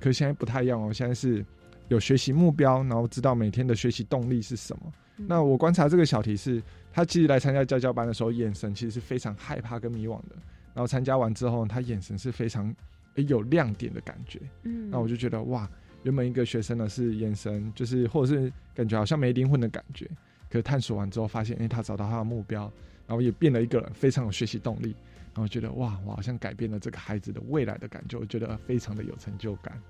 [0.00, 1.42] 可是现在不太一样哦，现在是
[1.88, 4.82] 有学习目标，然后知道每天的学习动力是什么。
[5.18, 6.60] 嗯那我观察这个小提是，
[6.92, 10.36] 他其实来参加教教班的时候，眼神其实是非常害怕跟迷惘的，
[10.74, 12.74] 然后参加完之后，他眼神是非常
[13.14, 14.40] 诶有亮点的感觉。
[14.64, 15.70] 嗯那我就觉得哇，
[16.02, 20.06] 原本一个学生呢是眼神就是或者是感觉好像没灵魂的感觉，
[20.50, 22.62] 可是探索完之后发现，哎、他找到他的目标，
[23.06, 24.94] 然后也变了一个人，非常有学习动力，
[25.32, 29.80] 然后觉得哇，我好像改变了这个孩子的未来的感觉，我觉得非常的有成就感。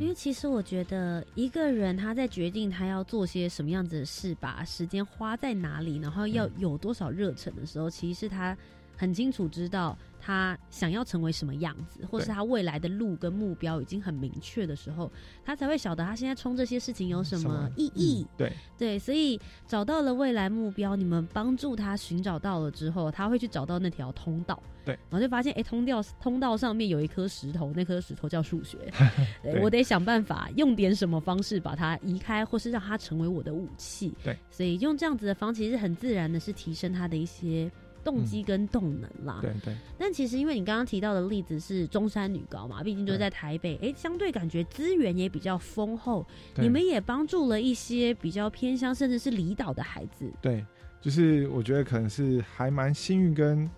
[0.00, 8.56] 因为其实我觉得一个人他在决定他要做些什么样子的事，把时间花在哪里，然后要有多少热忱的时候，其实是他
[8.96, 15.10] 很清楚知道他想要成为什么样子，或是他未来的路跟目标已经很明确的时候，
[15.44, 18.26] 他才会晓得他现在冲这些事情有什么意义。
[18.36, 24.62] 对对，所以找到了未来目标，你们帮助他寻找到了之后，他会去找到那条通道。
[24.84, 28.76] 对，然后就发现，哎、通道通道上面有一颗石头，那颗石头叫数学。
[29.42, 34.12] 对对我得想办法用点什么方式把它移开，或是让它成为我的武器。
[34.22, 37.70] 对，所以用这样子的方式，其实很自然的是提升他的一些
[38.04, 39.38] 动机跟动能啦。
[39.40, 50.30] 对对但其实因为你刚刚提到的例子是中山女高嘛，毕竟就是在台北，哎、相对感觉资源也比较丰厚，对你们也帮助了一些比较偏乡甚至是离岛的孩子。
[50.40, 50.64] 对，
[51.00, 53.68] 就是我觉得可能是还蛮幸运，跟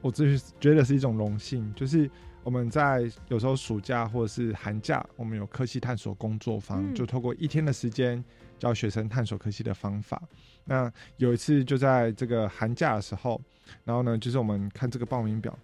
[0.00, 2.08] 我自己觉得是一种荣幸，就是。
[2.44, 8.22] 我们在有时候暑假或者是寒假，我们有科技探索工作坊，嗯就透过一天的时间
[8.64, 10.22] 教学生探索科技的方法。
[10.64, 13.38] 那有一次就在这个寒假的时候，
[13.84, 15.54] 然后呢，就是我们看这个报名表，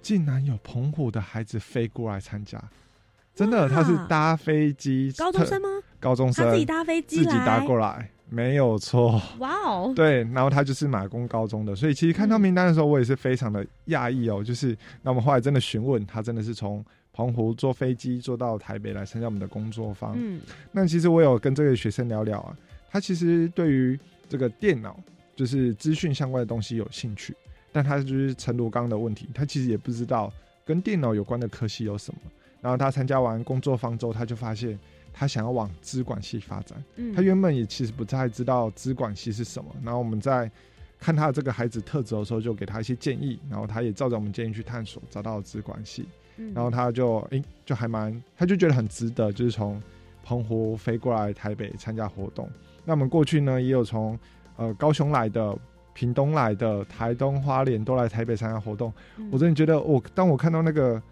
[0.00, 2.58] 竟然有澎湖的孩子飞过来参加，
[3.34, 5.68] 真的，他是搭飞机，高中生吗？
[6.00, 9.20] 高中生他自己搭飞机自己搭过来，没有错。
[9.40, 14.42] 哇哦，对，然后他就是马工高中的，所以其实看到名单的时候，我也是非常的讶异哦。
[14.42, 16.82] 就是那我们后来真的询问他，真的是从
[17.18, 20.14] 澎湖坐飞机坐到台北来参加我们的工作坊。
[20.16, 22.56] 嗯那其实我有跟这个学生聊聊啊，
[22.92, 24.96] 他其实对于这个电脑
[25.34, 27.34] 就是资讯相关的东西有兴趣，
[27.72, 30.32] 但他就是陈罗刚的问题，他其实也不知道
[30.64, 32.20] 跟电脑有关的科系有什么。
[32.60, 34.78] 然后他参加完工作坊之后，他就发现
[35.12, 36.80] 他想要往资管系发展。
[36.94, 40.48] 嗯他原本也其实不太知道资管系是什么，然后我们在
[41.00, 46.06] 看他的这个孩子特质的时候，就给他一些建议，然后他也照着我们建议去探索，找到了资管系，
[46.38, 49.82] 嗯然后他就诶、就还蛮，他就觉得很值得，就是从
[50.24, 52.48] 澎湖飞过来台北参加活动。
[52.84, 54.18] 那我们过去呢，也有从
[54.56, 55.54] 呃高雄来的。
[55.94, 61.02] 屏东来的、台东、花莲都来台北参加活动，嗯我真的觉得我当我看到那个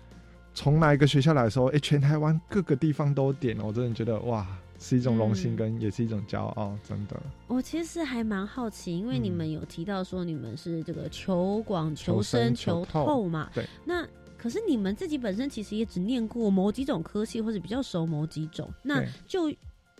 [0.54, 4.46] 从哪一个学校来的时候，哎、全台湾各个地方都点了，我真的觉得哇，
[4.78, 7.20] 是一种荣幸，嗯跟也是一种骄傲，真的。
[7.48, 13.50] 我其实还蛮好奇，因为你嗯们有提到说你们是这个求广、求求生生、求透嘛？
[13.52, 13.66] 对。
[13.84, 14.06] 那
[14.46, 18.72] 可是你们自己本身其实也只念过某几种科系，或者比较熟某几种。
[18.84, 19.52] 那就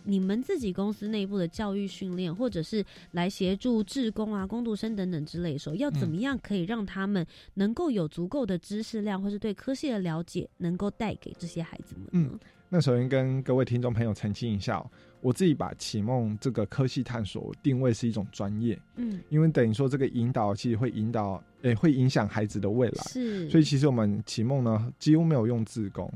[0.05, 12.09] 你们自己公司内部的教育训练，或者是来协助志工啊、工读生等等之类的时候，要怎嗯么样可以让他们能够有足够的知识量，或是对科系的了解，能够带给这些孩子们呢？
[12.13, 12.39] 嗯
[12.69, 14.91] 那首先跟各位听众朋友澄清一下、哦，
[15.21, 23.03] 我自己把启梦这个科系探索定位是一种专业，嗯，因为等于说这个引导其实会引导，诶、会影响孩子的未来。
[23.05, 26.11] 是，所以其实我们启梦呢几乎没有用自工，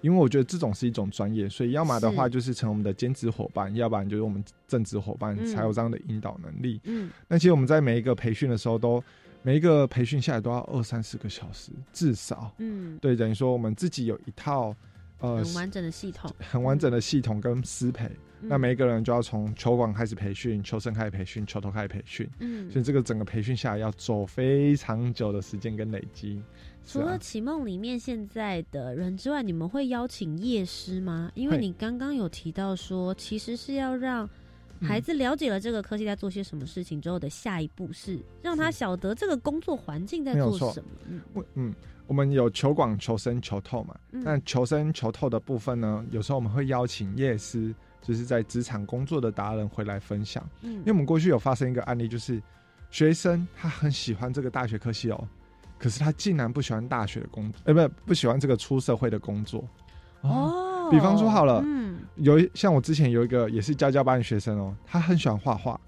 [0.00, 6.80] 因为我觉得这种是一种专业，所以要么的话就是成我们的兼职伙伴，要不然就是我们正职伙伴嗯才有这样的引导能力。
[6.84, 9.02] 嗯，那其实我们在每一个培训的时候都，
[9.42, 12.54] 每一个培训下来都要二三十个小时，至少。
[12.58, 14.72] 嗯，对，等于说我们自己有一套
[15.20, 16.30] 呃很完整的系统。
[16.38, 18.10] 很完整的系统跟师培。
[18.40, 26.42] 那嗯每一个人就要从球馆开始培训，球生开始培训，球头开始培训，嗯所以这个整个培训下来要走非常久的时间跟累积。
[26.84, 31.32] 除了启梦里面现在的人之外，你们会邀请夜师吗？
[31.34, 34.28] 因为你刚刚有提到说，其实是要让
[34.82, 40.90] 孩子了解了这个科技在做些什么事情之后的下一步是让他晓得这个工作环境在做什么。
[41.08, 41.20] 嗯
[41.54, 41.74] 嗯，
[42.06, 43.94] 我们有求广、求深、求透嘛。
[44.12, 50.48] 嗯那球深、求透的部分呢，有时候我们会邀请夜师，就是在职场工作的达人回来分享。
[50.62, 52.40] 嗯因为我们过去有发生一个案例，就是
[52.90, 55.28] 学生他很喜欢这个大学科系哦，
[55.78, 59.62] 可是他竟然不喜欢大学的工作，呃，不不喜欢这个出社会的工作。
[60.22, 65.78] 哦，比方说好了嗯有一像我之前有一个也是教教班的学生哦，他很喜欢画画，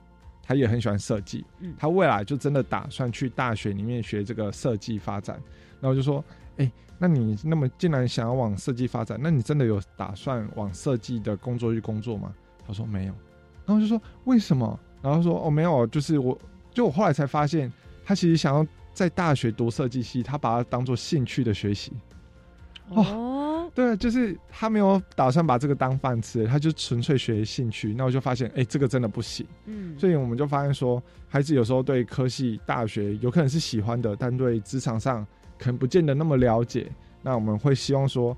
[0.42, 5.40] 他也很喜欢设计，嗯他未来就真的打算去大学里面学这个设计发展。
[5.80, 6.24] 然后我就说，
[6.56, 12.34] 哎、那你那么既然想要往设计发展，那你真的有打算往设计的工作去工作吗？
[12.66, 13.14] 他说没有。
[13.64, 14.78] 然后就说为什么？
[15.02, 16.36] 然后说哦没有，就是我
[16.72, 17.72] 就我后来才发现，
[18.04, 21.92] 他其实想要在大学读设计系，他把它当做兴趣的学习。
[22.88, 27.92] 哦，对，就是他没有打算把这个当饭吃，他就纯粹学兴趣。
[27.92, 29.46] 那我就发现，哎、这个真的不行。
[29.66, 35.26] 嗯，所以我们就发现说，孩子有时候对科系、大学有可能是喜欢的，但对职场上
[35.58, 36.90] 可能不见得那么了解。
[37.22, 38.36] 那我们会希望说，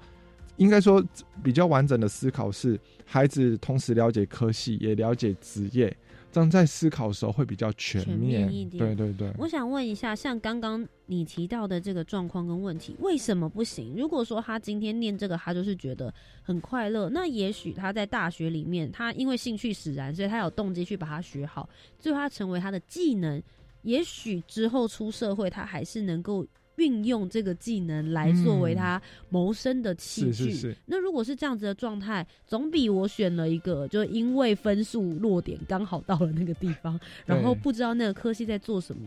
[0.56, 1.04] 应该说
[1.42, 5.94] 比较完整的思考是，孩子同时了解科系，也了解职业，
[6.32, 8.06] 这样在思考的时候会比较全。
[8.18, 9.32] 面一点对对对。
[9.38, 13.94] 我想问一下，像刚刚你提到的这个状况跟问题，为什么不行？
[13.96, 16.12] 如果说他今天念这个，他就是觉得
[16.42, 21.68] 很快乐，那也许他在大学里面，他因为兴趣使然，所以他有动机去把它学好，
[21.98, 23.42] 最后他成为他的技能。
[23.82, 26.46] 也许之后出社会，他还是能够
[26.80, 30.32] 运用这个技能来作为嗯他谋生的器具。
[30.32, 39.02] 是是是那如果是这样子的状态，总比我选了一个就因为分数落点刚好到了那个地方， 然后不知道那个科系在做什么。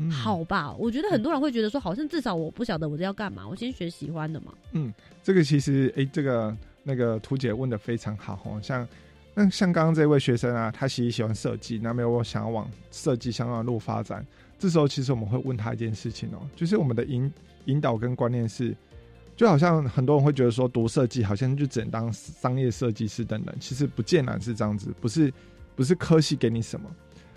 [0.00, 4.54] 嗯好吧，我觉得很多人会觉得说，好像至少我不晓得我这要干嘛，我先学喜欢的嘛。
[4.70, 8.86] 嗯，这个其实诶，这个那个图姐问的非常好哦，像
[9.34, 14.24] 那像刚刚这位学生啊，他其实喜欢设计，那没有我想要往设计相关的路发展，
[14.58, 17.32] 这时候其实我们会问他一件事情哦，就是我们的引
[17.66, 18.76] 引导跟观念是，
[19.36, 25.32] 就好像很多人会觉得说读设计好像就只能当商业设计师等等，其实不见然是这样子，不是
[25.76, 26.90] 不是科系给你什么，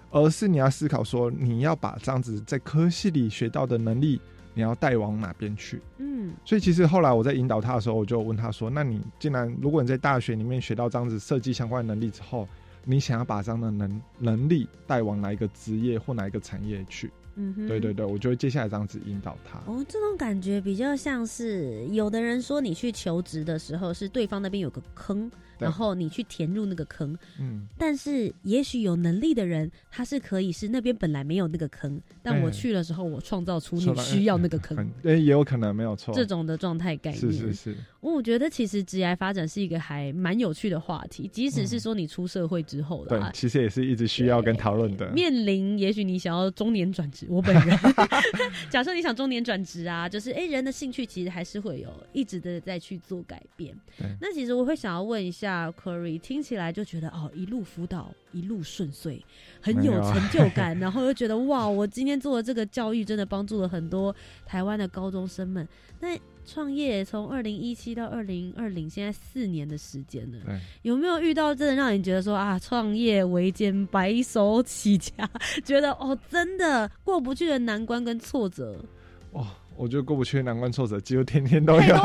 [0.09, 4.19] 而是你要思考说你要把这样子在科系里学到的能力，
[4.53, 5.79] 你要带往哪边去。
[5.97, 12.47] 嗯所以其实后来我在引导他的时候，我就问他说：“那你既然如果你在大学里面学到这样子设计相关的能力之后，
[12.83, 19.59] 你想要把这样的能能力带往哪一个职业或哪一个产业去？”嗯哼，对对对，我就会接下来这样子引导他。
[19.65, 27.17] 哦，这种感觉比较像是有的人说你去求职的时候，是对方那边有个坑，然后你去填入那个坑。
[27.39, 36.13] 嗯，但是也许有能力的人，他是可以是那边本来没有那个坑，但我去的时候，我创造出你需要那个坑很，诶 也有可能没有错。
[36.13, 37.21] 这种的状态概念。
[37.21, 45.09] 是是是，我觉得其实职业发展是一个还蛮有趣的话题，即使是说你出社会之后的、对啊，，其实也是一直需要跟讨论的。
[45.11, 47.77] 面临也许你想要中年转职，我本人
[48.69, 53.75] 假设你想中年转职啊，就是哎、诶人的兴趣其实还是会有一直的在去做改变。
[54.19, 59.21] 那其实我会想要问一下 Corey，听起来就觉得哦一路辅导一路顺遂，
[59.61, 64.15] 很有成就感，然后又觉得哇，我今天做的这个教育真的帮助了很多
[64.45, 65.67] 台湾的高中生们。
[65.99, 66.17] 那
[66.51, 70.37] 创业从二零一七到二零二零，现在四年的时间了。
[70.45, 75.13] 对，有没有遇到真的让你觉得说啊，创业维艰，白手起家，
[75.63, 78.83] 觉得哦，真的过不去的难关跟挫折？
[79.31, 79.47] 哇，
[79.77, 81.95] 我觉得过不去的难关挫折，几乎天天都有。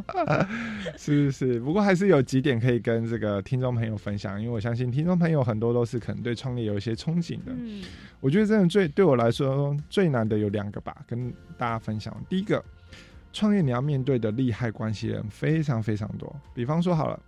[0.96, 7.52] 是是是，不过还是有几点可以跟这个听众朋友分享，因为我相信听众朋友很多都是可能对创业有一些憧憬的。
[7.52, 7.82] 嗯
[8.20, 12.16] 我觉得真的最对我来说最难的有两个吧，跟大家分享。
[12.30, 12.64] 第一个，
[13.32, 16.34] 创业你要面对的利害关系人非常非常多。
[16.54, 17.20] 比方说好了，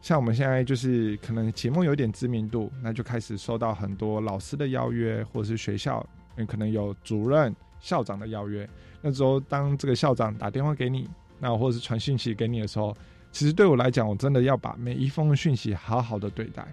[0.00, 6.04] 像我们现在就是可能节目有点知名度，那就开始收到很多老师的邀约，或者是学校
[6.36, 8.68] 嗯可能有主任、校长的邀约。
[9.02, 12.96] 那时候当这个校长打电话给你，那或者是传讯息给你的时候，
[13.32, 16.66] 其实对我来讲，我真的要把每一封讯息好好的对待。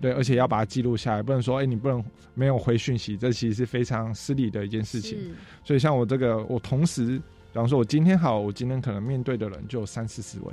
[0.00, 5.18] 对，而且要把它记录下来，不能说，哎、你不能没有回讯息，这其实是非常失礼的一件事情。
[5.64, 7.20] 所以像我这个，我同时，
[7.52, 10.52] 比方说我今天好，我今天可能面对的人就有三四十位，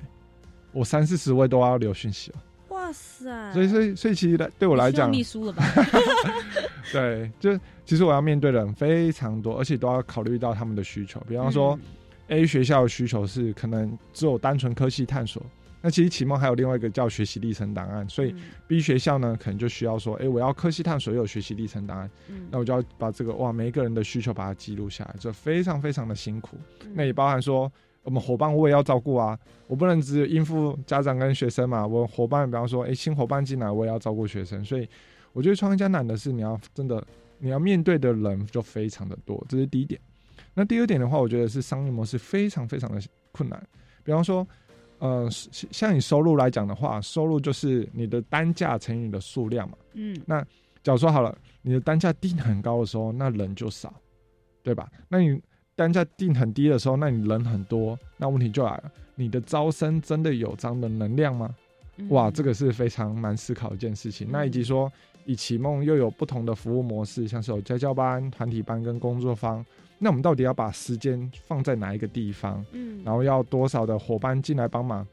[0.72, 2.38] 我三四十位都要留讯息了。
[2.70, 3.54] 哇塞！
[3.54, 5.64] 所以，所以，所以，其实来对我来讲，秘书了吧？
[6.92, 11.20] 对，就其实我要面对的人非常多，而且都要考虑到他们的需求。
[11.28, 11.78] 比方说
[12.28, 15.42] ，A 学校的需求是可能只有单纯科技探索，
[15.82, 18.08] 那其实启蒙还有另外一个叫学习历程档案。
[18.10, 18.36] 所以
[18.68, 22.10] B 学校呢，可能就需要说，哎，我要科系探索有学习历程档案，
[22.50, 26.58] 那我就要把这个哇，每一个人的需求把它记录下来，这非常非常的辛苦。
[26.94, 27.72] 那也包含说。
[28.06, 31.88] 我们伙伴我也要照顾啊，我不能只应付家长跟学生嘛。
[31.88, 34.64] 我伙伴，比方说，哎，新伙伴进来，我也要照顾学生。
[34.64, 34.88] 所以，
[35.34, 37.04] 我觉得创业家难的是，你要真的，
[37.40, 40.00] 你要面对的人就非常的多，这是第一点。
[40.54, 43.02] 那第二点的话，我觉得是商业模式非常非常的
[43.32, 43.60] 困难。
[44.04, 44.48] 比方说，
[45.00, 49.78] 呃，像你收入来讲的话，收入就是你的单价乘以你的数量嘛。
[49.94, 50.20] 嗯。
[50.26, 50.42] 那
[50.84, 53.94] 假如说好了，你的单价定很高的时候，那人就少，
[54.64, 54.90] 对吧？
[55.08, 55.42] 那你。
[55.78, 58.90] 单价定很低的时候，那你人很多，那问题就来了。
[59.16, 61.54] 你的招生真的有这样的能量吗？
[62.08, 64.26] 哇，这个是非常难思考一件事情。
[64.32, 64.90] 那以及说，
[65.26, 69.66] 以启梦又有不同的服务模式，像是有家教班、团体班跟工作坊。
[69.98, 72.64] 那我们到底要把时间放在哪一个地方？
[72.74, 75.06] 嗯，然后要多少的伙伴进来帮忙？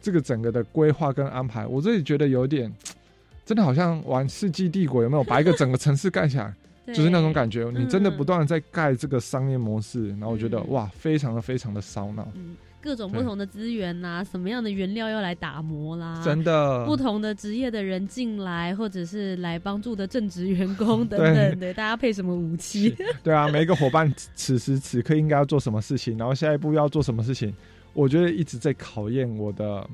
[0.00, 2.72] 这个整个的规划跟安排，我自己觉得有点，
[3.46, 6.52] 真的好像玩世纪帝国，有没有把一个整个城市盖起来？
[6.86, 12.26] 就是那种感觉，你真的不断的在盖这个商业模式，然后我觉得哇，非常的非常的烧脑。
[12.34, 22.92] 嗯，各种不同的资源呐，什么样的原料要来打磨啦，真的，不同的职业的人进来，或者是来帮助的正职员工 等等对，大家配什么武器？
[23.22, 27.54] 对啊，每一个伙伴此时此刻应该要做什么事情，然后下一步要做什么事情，
[27.92, 29.88] 我觉得一直在考验我的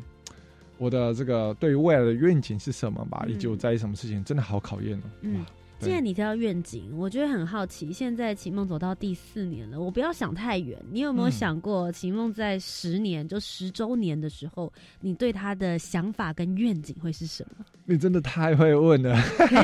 [0.79, 5.03] 我的这个对于未来的愿景是什么吧，以及我在意什么事情，真的好考验哦。
[5.21, 5.45] 嗯。
[5.79, 7.93] 既然你提到愿景，我觉得很好奇。
[7.93, 10.79] 现在启梦走到第四年了，我不要想太远。
[10.91, 17.65] 你有没有想过，启梦在十年就十周年的时候，你对他的想法跟愿景会是什么？
[17.85, 19.17] 你真的太会问了，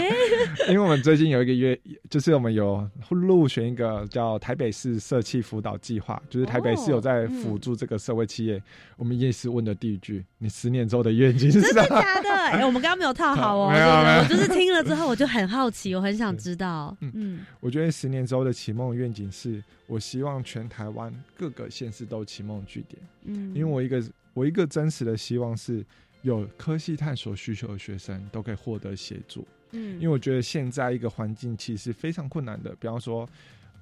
[0.71, 8.62] 因为我们最近有一个月，就是我们有入选一个叫台北市社企辅导计划，就是台北市有在辅助这个社会企业。
[8.97, 11.83] 我们也是问的第一句：你十年之后的愿景是什么？
[11.83, 12.31] 真的假的？
[12.31, 16.96] 哎，我们刚刚没有套好哦， 没有，我就是听了之后我就很好奇，我很想知道。
[17.00, 23.02] 嗯，我觉得十年之后的启梦愿景是我希望全台湾各个县市都启梦据点。
[23.24, 25.84] 嗯，因为我一个我一个真实的希望是。
[26.24, 33.26] 有科系探索需求的学生都可以获得协助，嗯，因为我觉得现在一个环境其实非常困难的，比方说，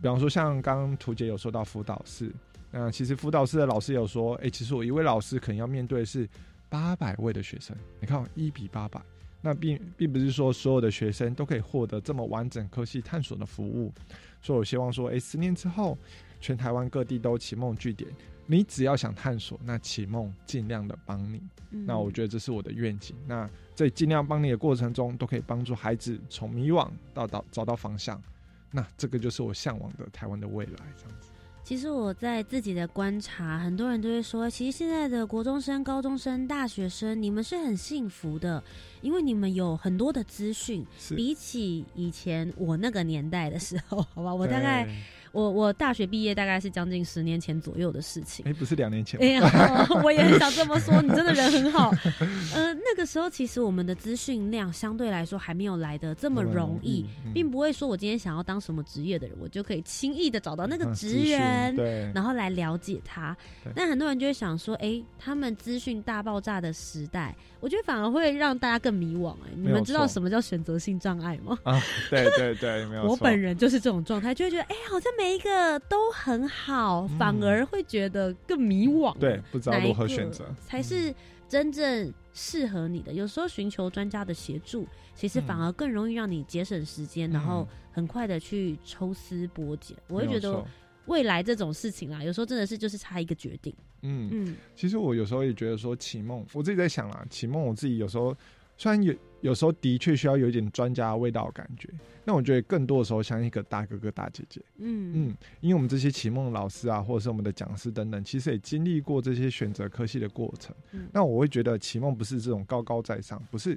[0.01, 2.33] 比方说像刚刚图姐有说到辅导室，
[2.73, 6.29] 那其实辅导室的老师有说，哎，其实我一位老师可能要面对的是
[6.69, 9.01] 八百位的学生，你看一比八百，
[9.43, 13.93] 那并并不是说所有的学生都可以获得这么完整科系探索的服务，
[14.41, 15.99] 所以我希望说，哎，十年之后，
[16.41, 18.09] 全台湾各地都启梦据点。
[18.47, 21.43] 你只要想探索，那启梦尽量的帮你。
[21.71, 23.17] 那我觉得这是我的愿景。
[23.27, 28.23] 那在尽量帮你的过程中，都可以帮助孩子从迷惘到到找到方向。
[28.71, 31.32] 那这个就是我向往的台湾的未来，这样子。
[31.65, 38.63] 其实我在自己的观察，很多人都会说，其实现在的国中生、高中生、大学生，你们是很幸福的，
[39.01, 40.85] 因为你们有很多的资讯，
[41.17, 44.89] 比起以前我那个年代的时候，好吧，我大概。
[45.33, 48.45] 我我大学毕业大概是将近十年前左右的事情。
[48.47, 49.19] 哎，不是两年前。
[49.21, 51.91] 哎呀，我也很想这么说，你真的人很好。
[52.55, 63.37] 呃，那个时候其实我们的资讯量相对来说还没有来的这么容易，并不会说我今天想要当什么职业的人，我就可以轻易的找到那个职员，对然后来了解他。
[63.75, 69.31] 但很多人就会想说，哎，他们资讯大爆炸的时代，我觉得反而会让大家更迷惘。
[69.47, 71.57] 哎，你们知道什么叫选择性障碍吗？
[71.63, 73.05] 啊，对对对，没有。
[73.09, 75.11] 我本人就是这种状态，就会觉得，哎，好像。
[75.19, 79.17] 每一个都很好，反而会觉得更迷惘。
[79.19, 81.15] 对，不知道如何选择才是
[81.49, 83.13] 真正适合你的。
[83.13, 89.97] 有时候寻求专家的协助，其实反而更容易让你节省时间，然后很快的去抽丝剥茧。
[90.09, 90.65] 我会觉得
[91.07, 93.75] 未来这种事情啊，有时候真的是就是差一个决定。
[94.03, 98.37] 嗯嗯，其实我有时候也觉得说，启梦，我自己在想啊，启梦，我自己有时候
[98.77, 99.15] 虽然有。
[99.43, 101.89] 有时候的确需要有一点专家味道的感觉，
[102.25, 110.73] 那我觉得更多的时候像一个大哥哥大姐姐，嗯嗯，因为我们这些启梦老师啊，或者是我们的讲师等等，其实也经历过这些选择科系的过程。
[111.13, 113.77] 那我会觉得启梦不是这种高高在上，不是，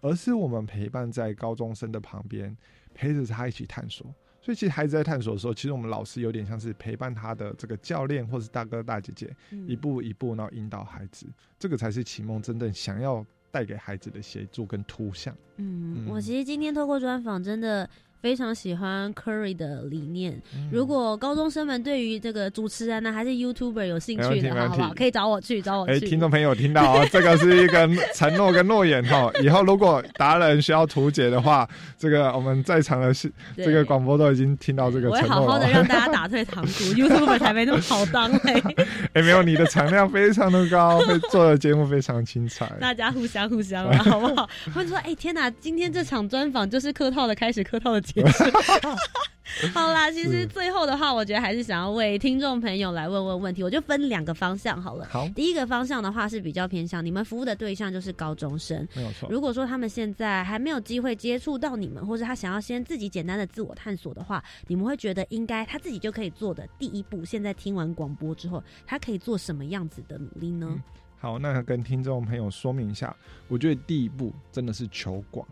[0.00, 2.56] 而是我们陪伴在高中生的旁边，
[2.94, 4.06] 陪着他一起探索。
[4.40, 9.34] 所以其实孩子在探索的时候，其实我们老师有点像是陪伴他的这个教练，或是大哥大姐姐，
[9.66, 11.26] 一步一步然后引导孩子，
[11.58, 13.24] 这个才是启蒙真正想要。
[13.52, 15.36] 带给孩子的协助跟图像。
[15.56, 17.90] 嗯，我其实今天透过专访，真的
[18.20, 20.40] 非常喜欢 Curry 的理念。
[20.54, 24.92] 嗯如果高中生们对于这个主持人呢，还是 YouTuber 有兴趣的，好不好？
[24.94, 26.08] 可以找我去，找我哎，去。
[26.08, 29.30] 听众朋友听到哦，这个是一个承诺跟诺言哈。
[29.42, 31.68] 以后如果达人需要图解的话，
[31.98, 35.46] 这个我们在场的是这个广播都已经听到这个我会承诺了。
[35.46, 38.62] 好好的让大家打退堂鼓， YouTuber 才没那么好当嘞。
[39.14, 42.70] 哎，没有，你的产量非常的高，会做的节目非常精彩。
[42.80, 44.48] 大家互相互相了，好不好？
[44.74, 48.00] 或者说，哎、天哪，今天这场专访就是客套的开始，客套的
[49.74, 55.06] 好啦，其实最后的话，我觉得还是想要为听众朋友来问问问题，我就分两个方向好了。
[55.10, 59.28] 好，第一个方向的话是比较偏向你们服务的对象就是高中生，没有错。
[59.28, 70.68] 如果说他们现在还没有机会接触到你们，或者他想要先自己简单的自我探索的话，你们会觉得应该他自己就可以做的第一步，现在听完广播之后，他可以做什么样子的努力呢？
[70.70, 70.82] 嗯
[71.18, 73.14] 好，那跟听众朋友说明一下，
[73.46, 75.46] 我觉得第一步真的是求广，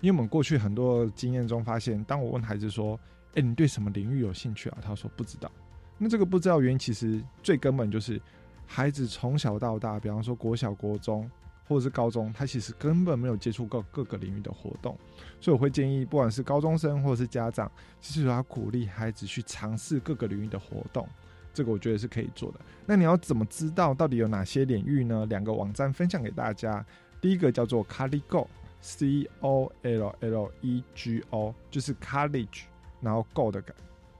[0.00, 2.98] 因为我们过去很多经验中发现，当我问孩子说
[3.34, 5.50] ：“哎、你对什么领域有兴趣啊？”他说不知道。
[5.98, 8.20] 那这个不知道原因，其实最根本就是
[8.66, 11.30] 孩子从小到大，比方说国小、国中
[11.68, 14.96] 或者是高中，他其实根本没有接触过各个领域的活动，
[15.40, 17.70] 所以我会建议，不管是高中生或者是家长，
[18.00, 21.06] 其实要鼓励孩子去尝试各个领域的活动。
[21.52, 22.60] 这个我觉得是可以做的。
[22.86, 25.26] 那你要怎么知道到底有哪些领域呢？
[25.26, 26.84] 两个网站分享给大家。
[27.20, 28.46] 第一个叫做 Caligo
[28.80, 32.62] C O L L E G O 就是 college，
[33.00, 33.76] 然后 go 的感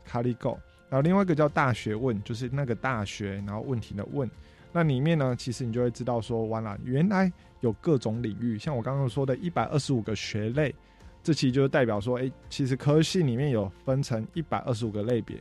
[0.08, 0.58] ColleGo。
[0.88, 4.28] 然后另外一个叫大学问，就是那个大学，然后问题的问。
[4.72, 10.74] 那里面呢，其实你就会知道说，完了，原来有各种领域，像我刚刚说的一百二十五个学类，
[11.22, 15.36] 这其实就代表说，哎，其实科系里面有分成一百二十五个类别。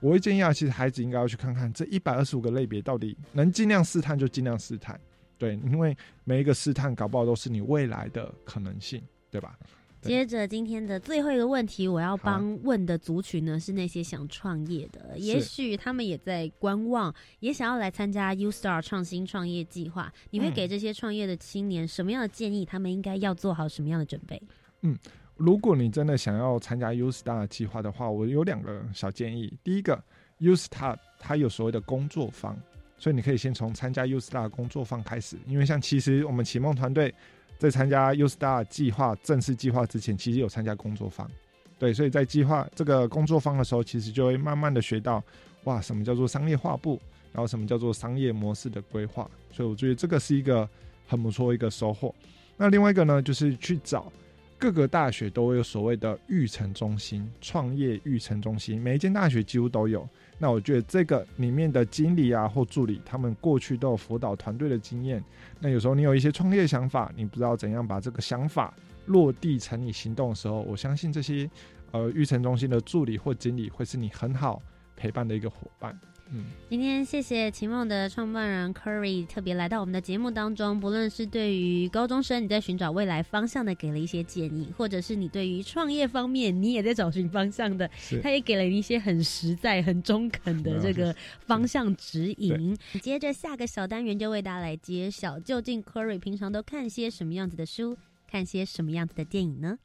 [0.00, 5.00] 我会建议啊，其实孩子应该要去看看这一百二十五个类别到底能尽量试探就尽量试探，
[5.38, 9.58] 对，因为每一个试探搞不好都是你未来的可能性，对吧？
[10.00, 20.12] 接着今天的最后一个问题，我要帮问的族群呢是那些想创业的，也许他们也在观望，也想要来参加 U Star 创新创业计划。
[20.28, 22.66] 你会嗯给这些创业的青年什么样的建议？
[22.66, 24.40] 他们应该要做好什么样的准备？
[24.82, 24.94] 嗯
[25.36, 29.58] 如果你真的想要参加 U Star 计划的话，我有两个小建议。
[29.64, 30.00] 第一个
[30.38, 32.56] ，U Star 它有所谓的工作坊，
[33.04, 35.36] 所以你可以先从参加 U Star 工作坊开始。
[35.46, 37.14] 因为像其实我们启梦团队
[37.58, 41.30] 在参加 U Star 计划正式计划之前，其实有参加工作坊。
[41.78, 45.22] 对，所以在计划这个工作坊的时候，其实就会慢慢的学到，
[45.64, 46.98] 哇，什么叫做商业化部，
[47.30, 49.30] 然后什么叫做商业模式的规划。
[49.52, 50.66] 所以我觉得这个是一个
[51.06, 52.14] 很不错一个收获。
[52.56, 54.10] 那另外一个呢，就是去找
[54.58, 60.08] 各个大学都有所谓的育成中心、创业育成中心，每一间大学几乎都有。
[60.38, 65.22] 那我觉得这个里面的经理啊或助理，他们过去都有辅导团队的经验。
[65.60, 68.74] 那有时候你有一些创业想法，你不知道怎样把这个想法
[69.06, 71.48] 落地成你行动的时候，我相信这些
[71.92, 74.60] 呃育成中心的助理或经理会是你很好
[74.96, 75.98] 陪伴的一个伙伴。
[76.32, 87.88] 嗯，今天谢谢秦梦的创办人 Curry 特别来到我们的节目当中，不论是对于高中生你在寻找未来方向的给了一些建议，或者是你对于创业方面你也在找寻方向的，
[88.22, 92.76] 他也给了你一些很实在、很中肯的这个方向指引。
[93.02, 97.96] 接着下个小单元就为大家来揭晓，究竟 Curry 平常都看些什么样子的书，
[98.26, 99.78] 看些什么样子的电影呢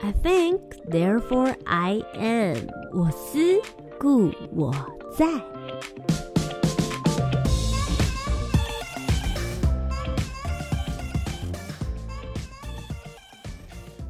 [0.00, 2.68] ？I think, therefore I am。
[2.92, 3.38] 我思
[3.98, 4.72] 故我
[5.16, 5.26] 在。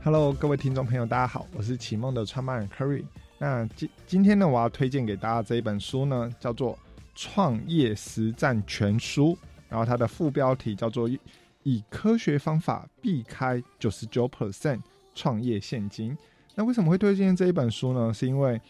[0.04, 3.04] Hello，各位听众朋友，大家好，我是启梦的创办人 Curry。
[3.38, 6.74] 那今今天呢，我要推荐给大家这一本书呢，叫做
[7.14, 9.28] 《创业实战全书》，
[9.68, 11.08] 然后它的副标题叫做
[11.62, 14.80] “以科学方法避开九十九 percent
[15.14, 16.16] 创业陷阱”。
[16.54, 18.12] 那为什么会推荐这一本书呢？
[18.12, 18.60] 是因为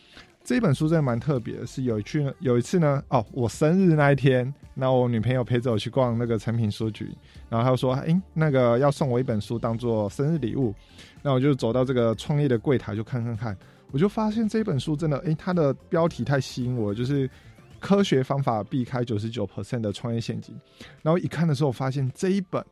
[0.45, 7.09] 这本书真的蛮特别，是有一去有一次呢，哦，我生日那一天，那我女朋友陪着我去逛那个成品书局，
[7.49, 10.75] 然后她就说，哎、那个要送我一本书当做生日礼物，
[11.23, 13.57] 那我就走到这个创业的柜台就看看看，
[13.93, 17.31] 我就发现这本书真的，哎、它的标题太吸引我，就是
[17.79, 20.59] 科学方法避开九十九 percent 的创业陷阱。
[21.03, 22.63] 然后一看的时候，发现这一本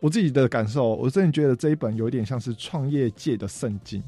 [0.00, 4.02] 我自己的感受，我真的觉得这一本有点像是创业界的圣经。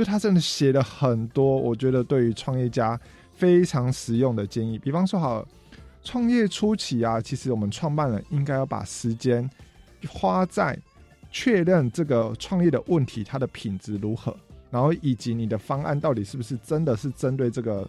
[0.00, 2.98] 就他真的写了很多，我觉得对于创业家
[3.34, 4.78] 非常实用的建议。
[4.78, 5.46] 比方说，好，
[6.02, 9.46] 创业初期啊，其实我们创办人应该要把时间
[10.08, 10.74] 花在
[11.30, 14.34] 确认这个创业的问题它的品质如何，
[14.70, 17.86] 然后以及你的方案到底是不是真的是针对这个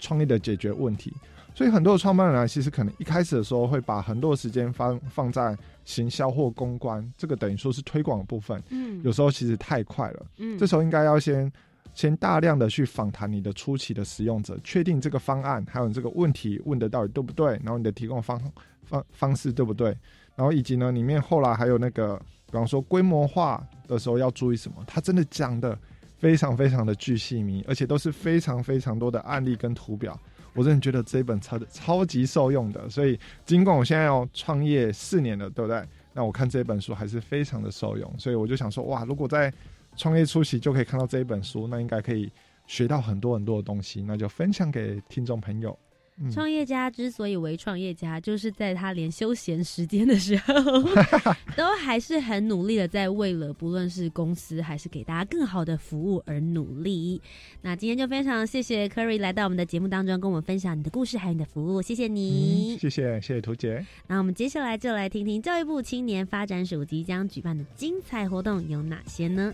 [0.00, 1.14] 创业的解决问题。
[1.54, 8.60] 所以很多的创办人啊，其实可能一开始的时候会把很多时间放放在行销或公关，这个等于说是推广的部分。
[8.70, 11.50] 嗯有时候其实太快了，嗯这时候应该要先
[11.94, 18.40] 先大量的去访谈你的初期的使用者，确定这个方案还有你这个问题问的到底对不对，然后你的提供方
[18.82, 19.96] 方方式对不对，
[20.34, 25.78] 然后以及呢里面后来还有那个，比方说规模化的时候要注意什么，他真的讲的
[26.18, 30.18] 非常非常的巨细靡，而且都是非常非常多的案例跟图表。
[30.54, 35.82] 我真的觉得这一本超超级受用的，所以尽管我现在要创业四年了，对不对？
[36.12, 39.52] 那我看这本书还是非常的受用，所以我就想说，哇，如果在
[39.96, 42.30] 创业初期就可以看到这一本书，那应该可以
[42.66, 45.76] 学到很多很多的东西，那就分享给听众朋友。
[46.20, 50.54] 嗯创业家之所以为创业家，就是在他连休闲时间的时候，
[51.56, 57.20] 都还是很努力的在为了不论是公司还是给大家更好的服务而努力。
[57.62, 62.76] 那今天就非常谢谢 Curry 来到我们的节目当中，跟我们分享你的故事还有你的服务，谢谢你。
[62.76, 63.84] 嗯，谢谢谢谢图姐。
[64.06, 69.52] 那我们接下来就来听听教育部青年发展署即将举办的精彩活动有哪些呢？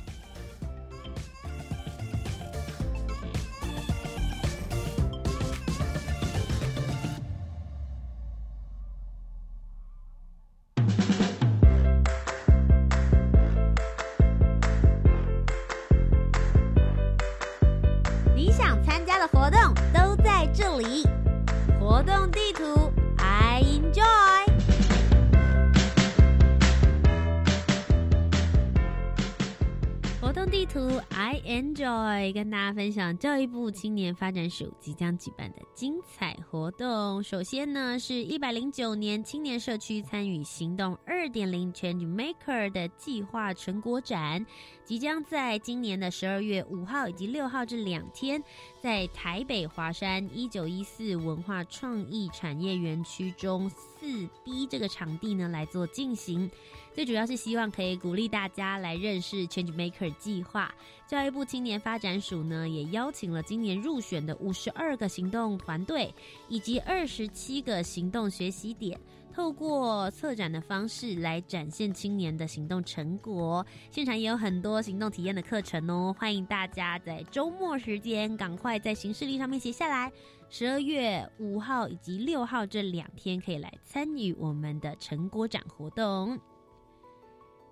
[30.73, 37.21] To I enjoy 跟大家分享教育部青年发展署即将举办的精彩活动。
[37.25, 44.47] 首先呢，是一百零九年青年社区参与行动二点零 Change Maker 的计划成果展，
[44.91, 48.43] 即将在今年的十二月五号以及六号这两天，
[48.83, 56.51] 在台北华山一九一四文化创意产业园区中四 B 这个场地呢来做进行。
[56.93, 60.75] 最主要是希望可以鼓励大家来认识 Change Maker 计划。
[61.07, 66.13] 教育部青年发展署呢，也邀请了今年入选的五十二个行动团队，
[66.49, 68.99] 以及二十七个行动学习点。
[69.33, 80.13] 透过策展的方式来展现青年的行动成果，现场也有很多行动体验的课程哦，欢迎大家在周末时间赶快在行事历上面写下来。
[80.49, 86.37] 十二月五号以及六号这两天可以来参与我们的成果展活动。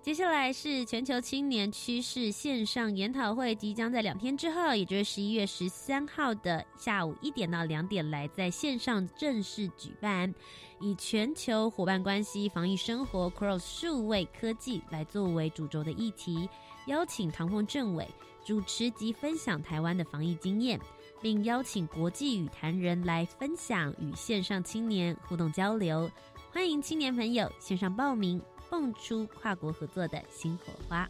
[0.01, 10.33] 接下来是全球青年趋势线上研讨会，即将在两天之后，也就是十一月十三号的下午一点到两点来在线上正式举办，
[10.79, 16.49] 以全球伙伴关系、防疫生活、Cross 数位科技来作为主轴的议题，
[16.87, 18.07] 邀请唐凤政委
[18.43, 20.79] 主持及分享台湾的防疫经验，
[21.21, 26.09] 并邀请国际语坛人来分享与线上青年互动交流，
[26.53, 28.41] 欢迎青年朋友线上报名。
[28.69, 31.09] 蹦出跨国合作的新火花。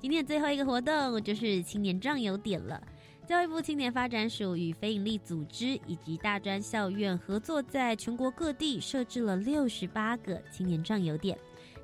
[0.00, 2.82] 今天最后一个活动就是青年壮游点了。
[3.24, 11.38] 教育部青年发展署与非营利组织以及大专校院合作，在全国各地设置了六十八个青年壮游点，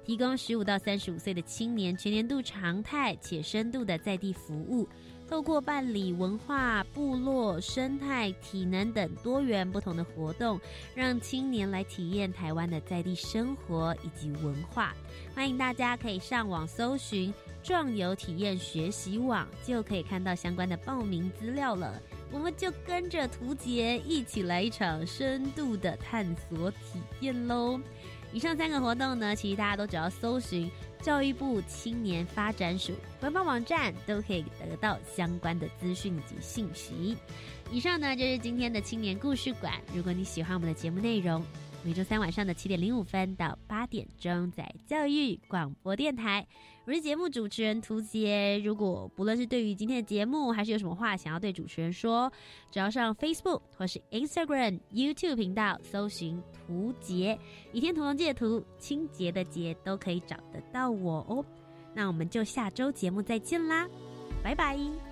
[0.04, 4.88] 提供十五到三十五岁的青年全年度常态且深度的在地服务。
[5.28, 10.58] 透过办理文化、部落、生态、体能等多元不同的活动，
[10.94, 14.94] 让青年来体验台湾的在地生活以及文化。
[15.34, 22.00] 欢迎大家可以上网搜寻“壮游体验学习网”，就可以看到相关的报名资料了。
[22.32, 27.78] 我们就跟着图杰一起来一场深度的探索体验喽！
[28.32, 30.70] 以上三个活动呢，其实大家都只要搜寻。
[31.00, 37.16] 教育部青年发展署官方网站都可以得到相关的资讯及信息。
[37.70, 39.74] 以上呢就是今天的青年故事馆。
[39.94, 41.44] 如果你喜欢我们的节目内容，
[41.84, 46.46] 每周三晚上的七点零五分到八点钟，在教育广播电台，
[46.84, 48.58] 我是节目主持人涂杰。
[48.58, 52.30] 如果不论是对于今天的节目，还是有什么话想要对主持人说，
[52.70, 57.38] 只要上 Facebook 或是 Instagram、YouTube 频道搜寻“涂杰”，
[57.72, 61.44] 倚天屠龙记的屠，清洁的洁，都可以找得到我哦。
[61.94, 63.88] 那我们就下周节目再见啦，
[64.42, 65.07] 拜拜。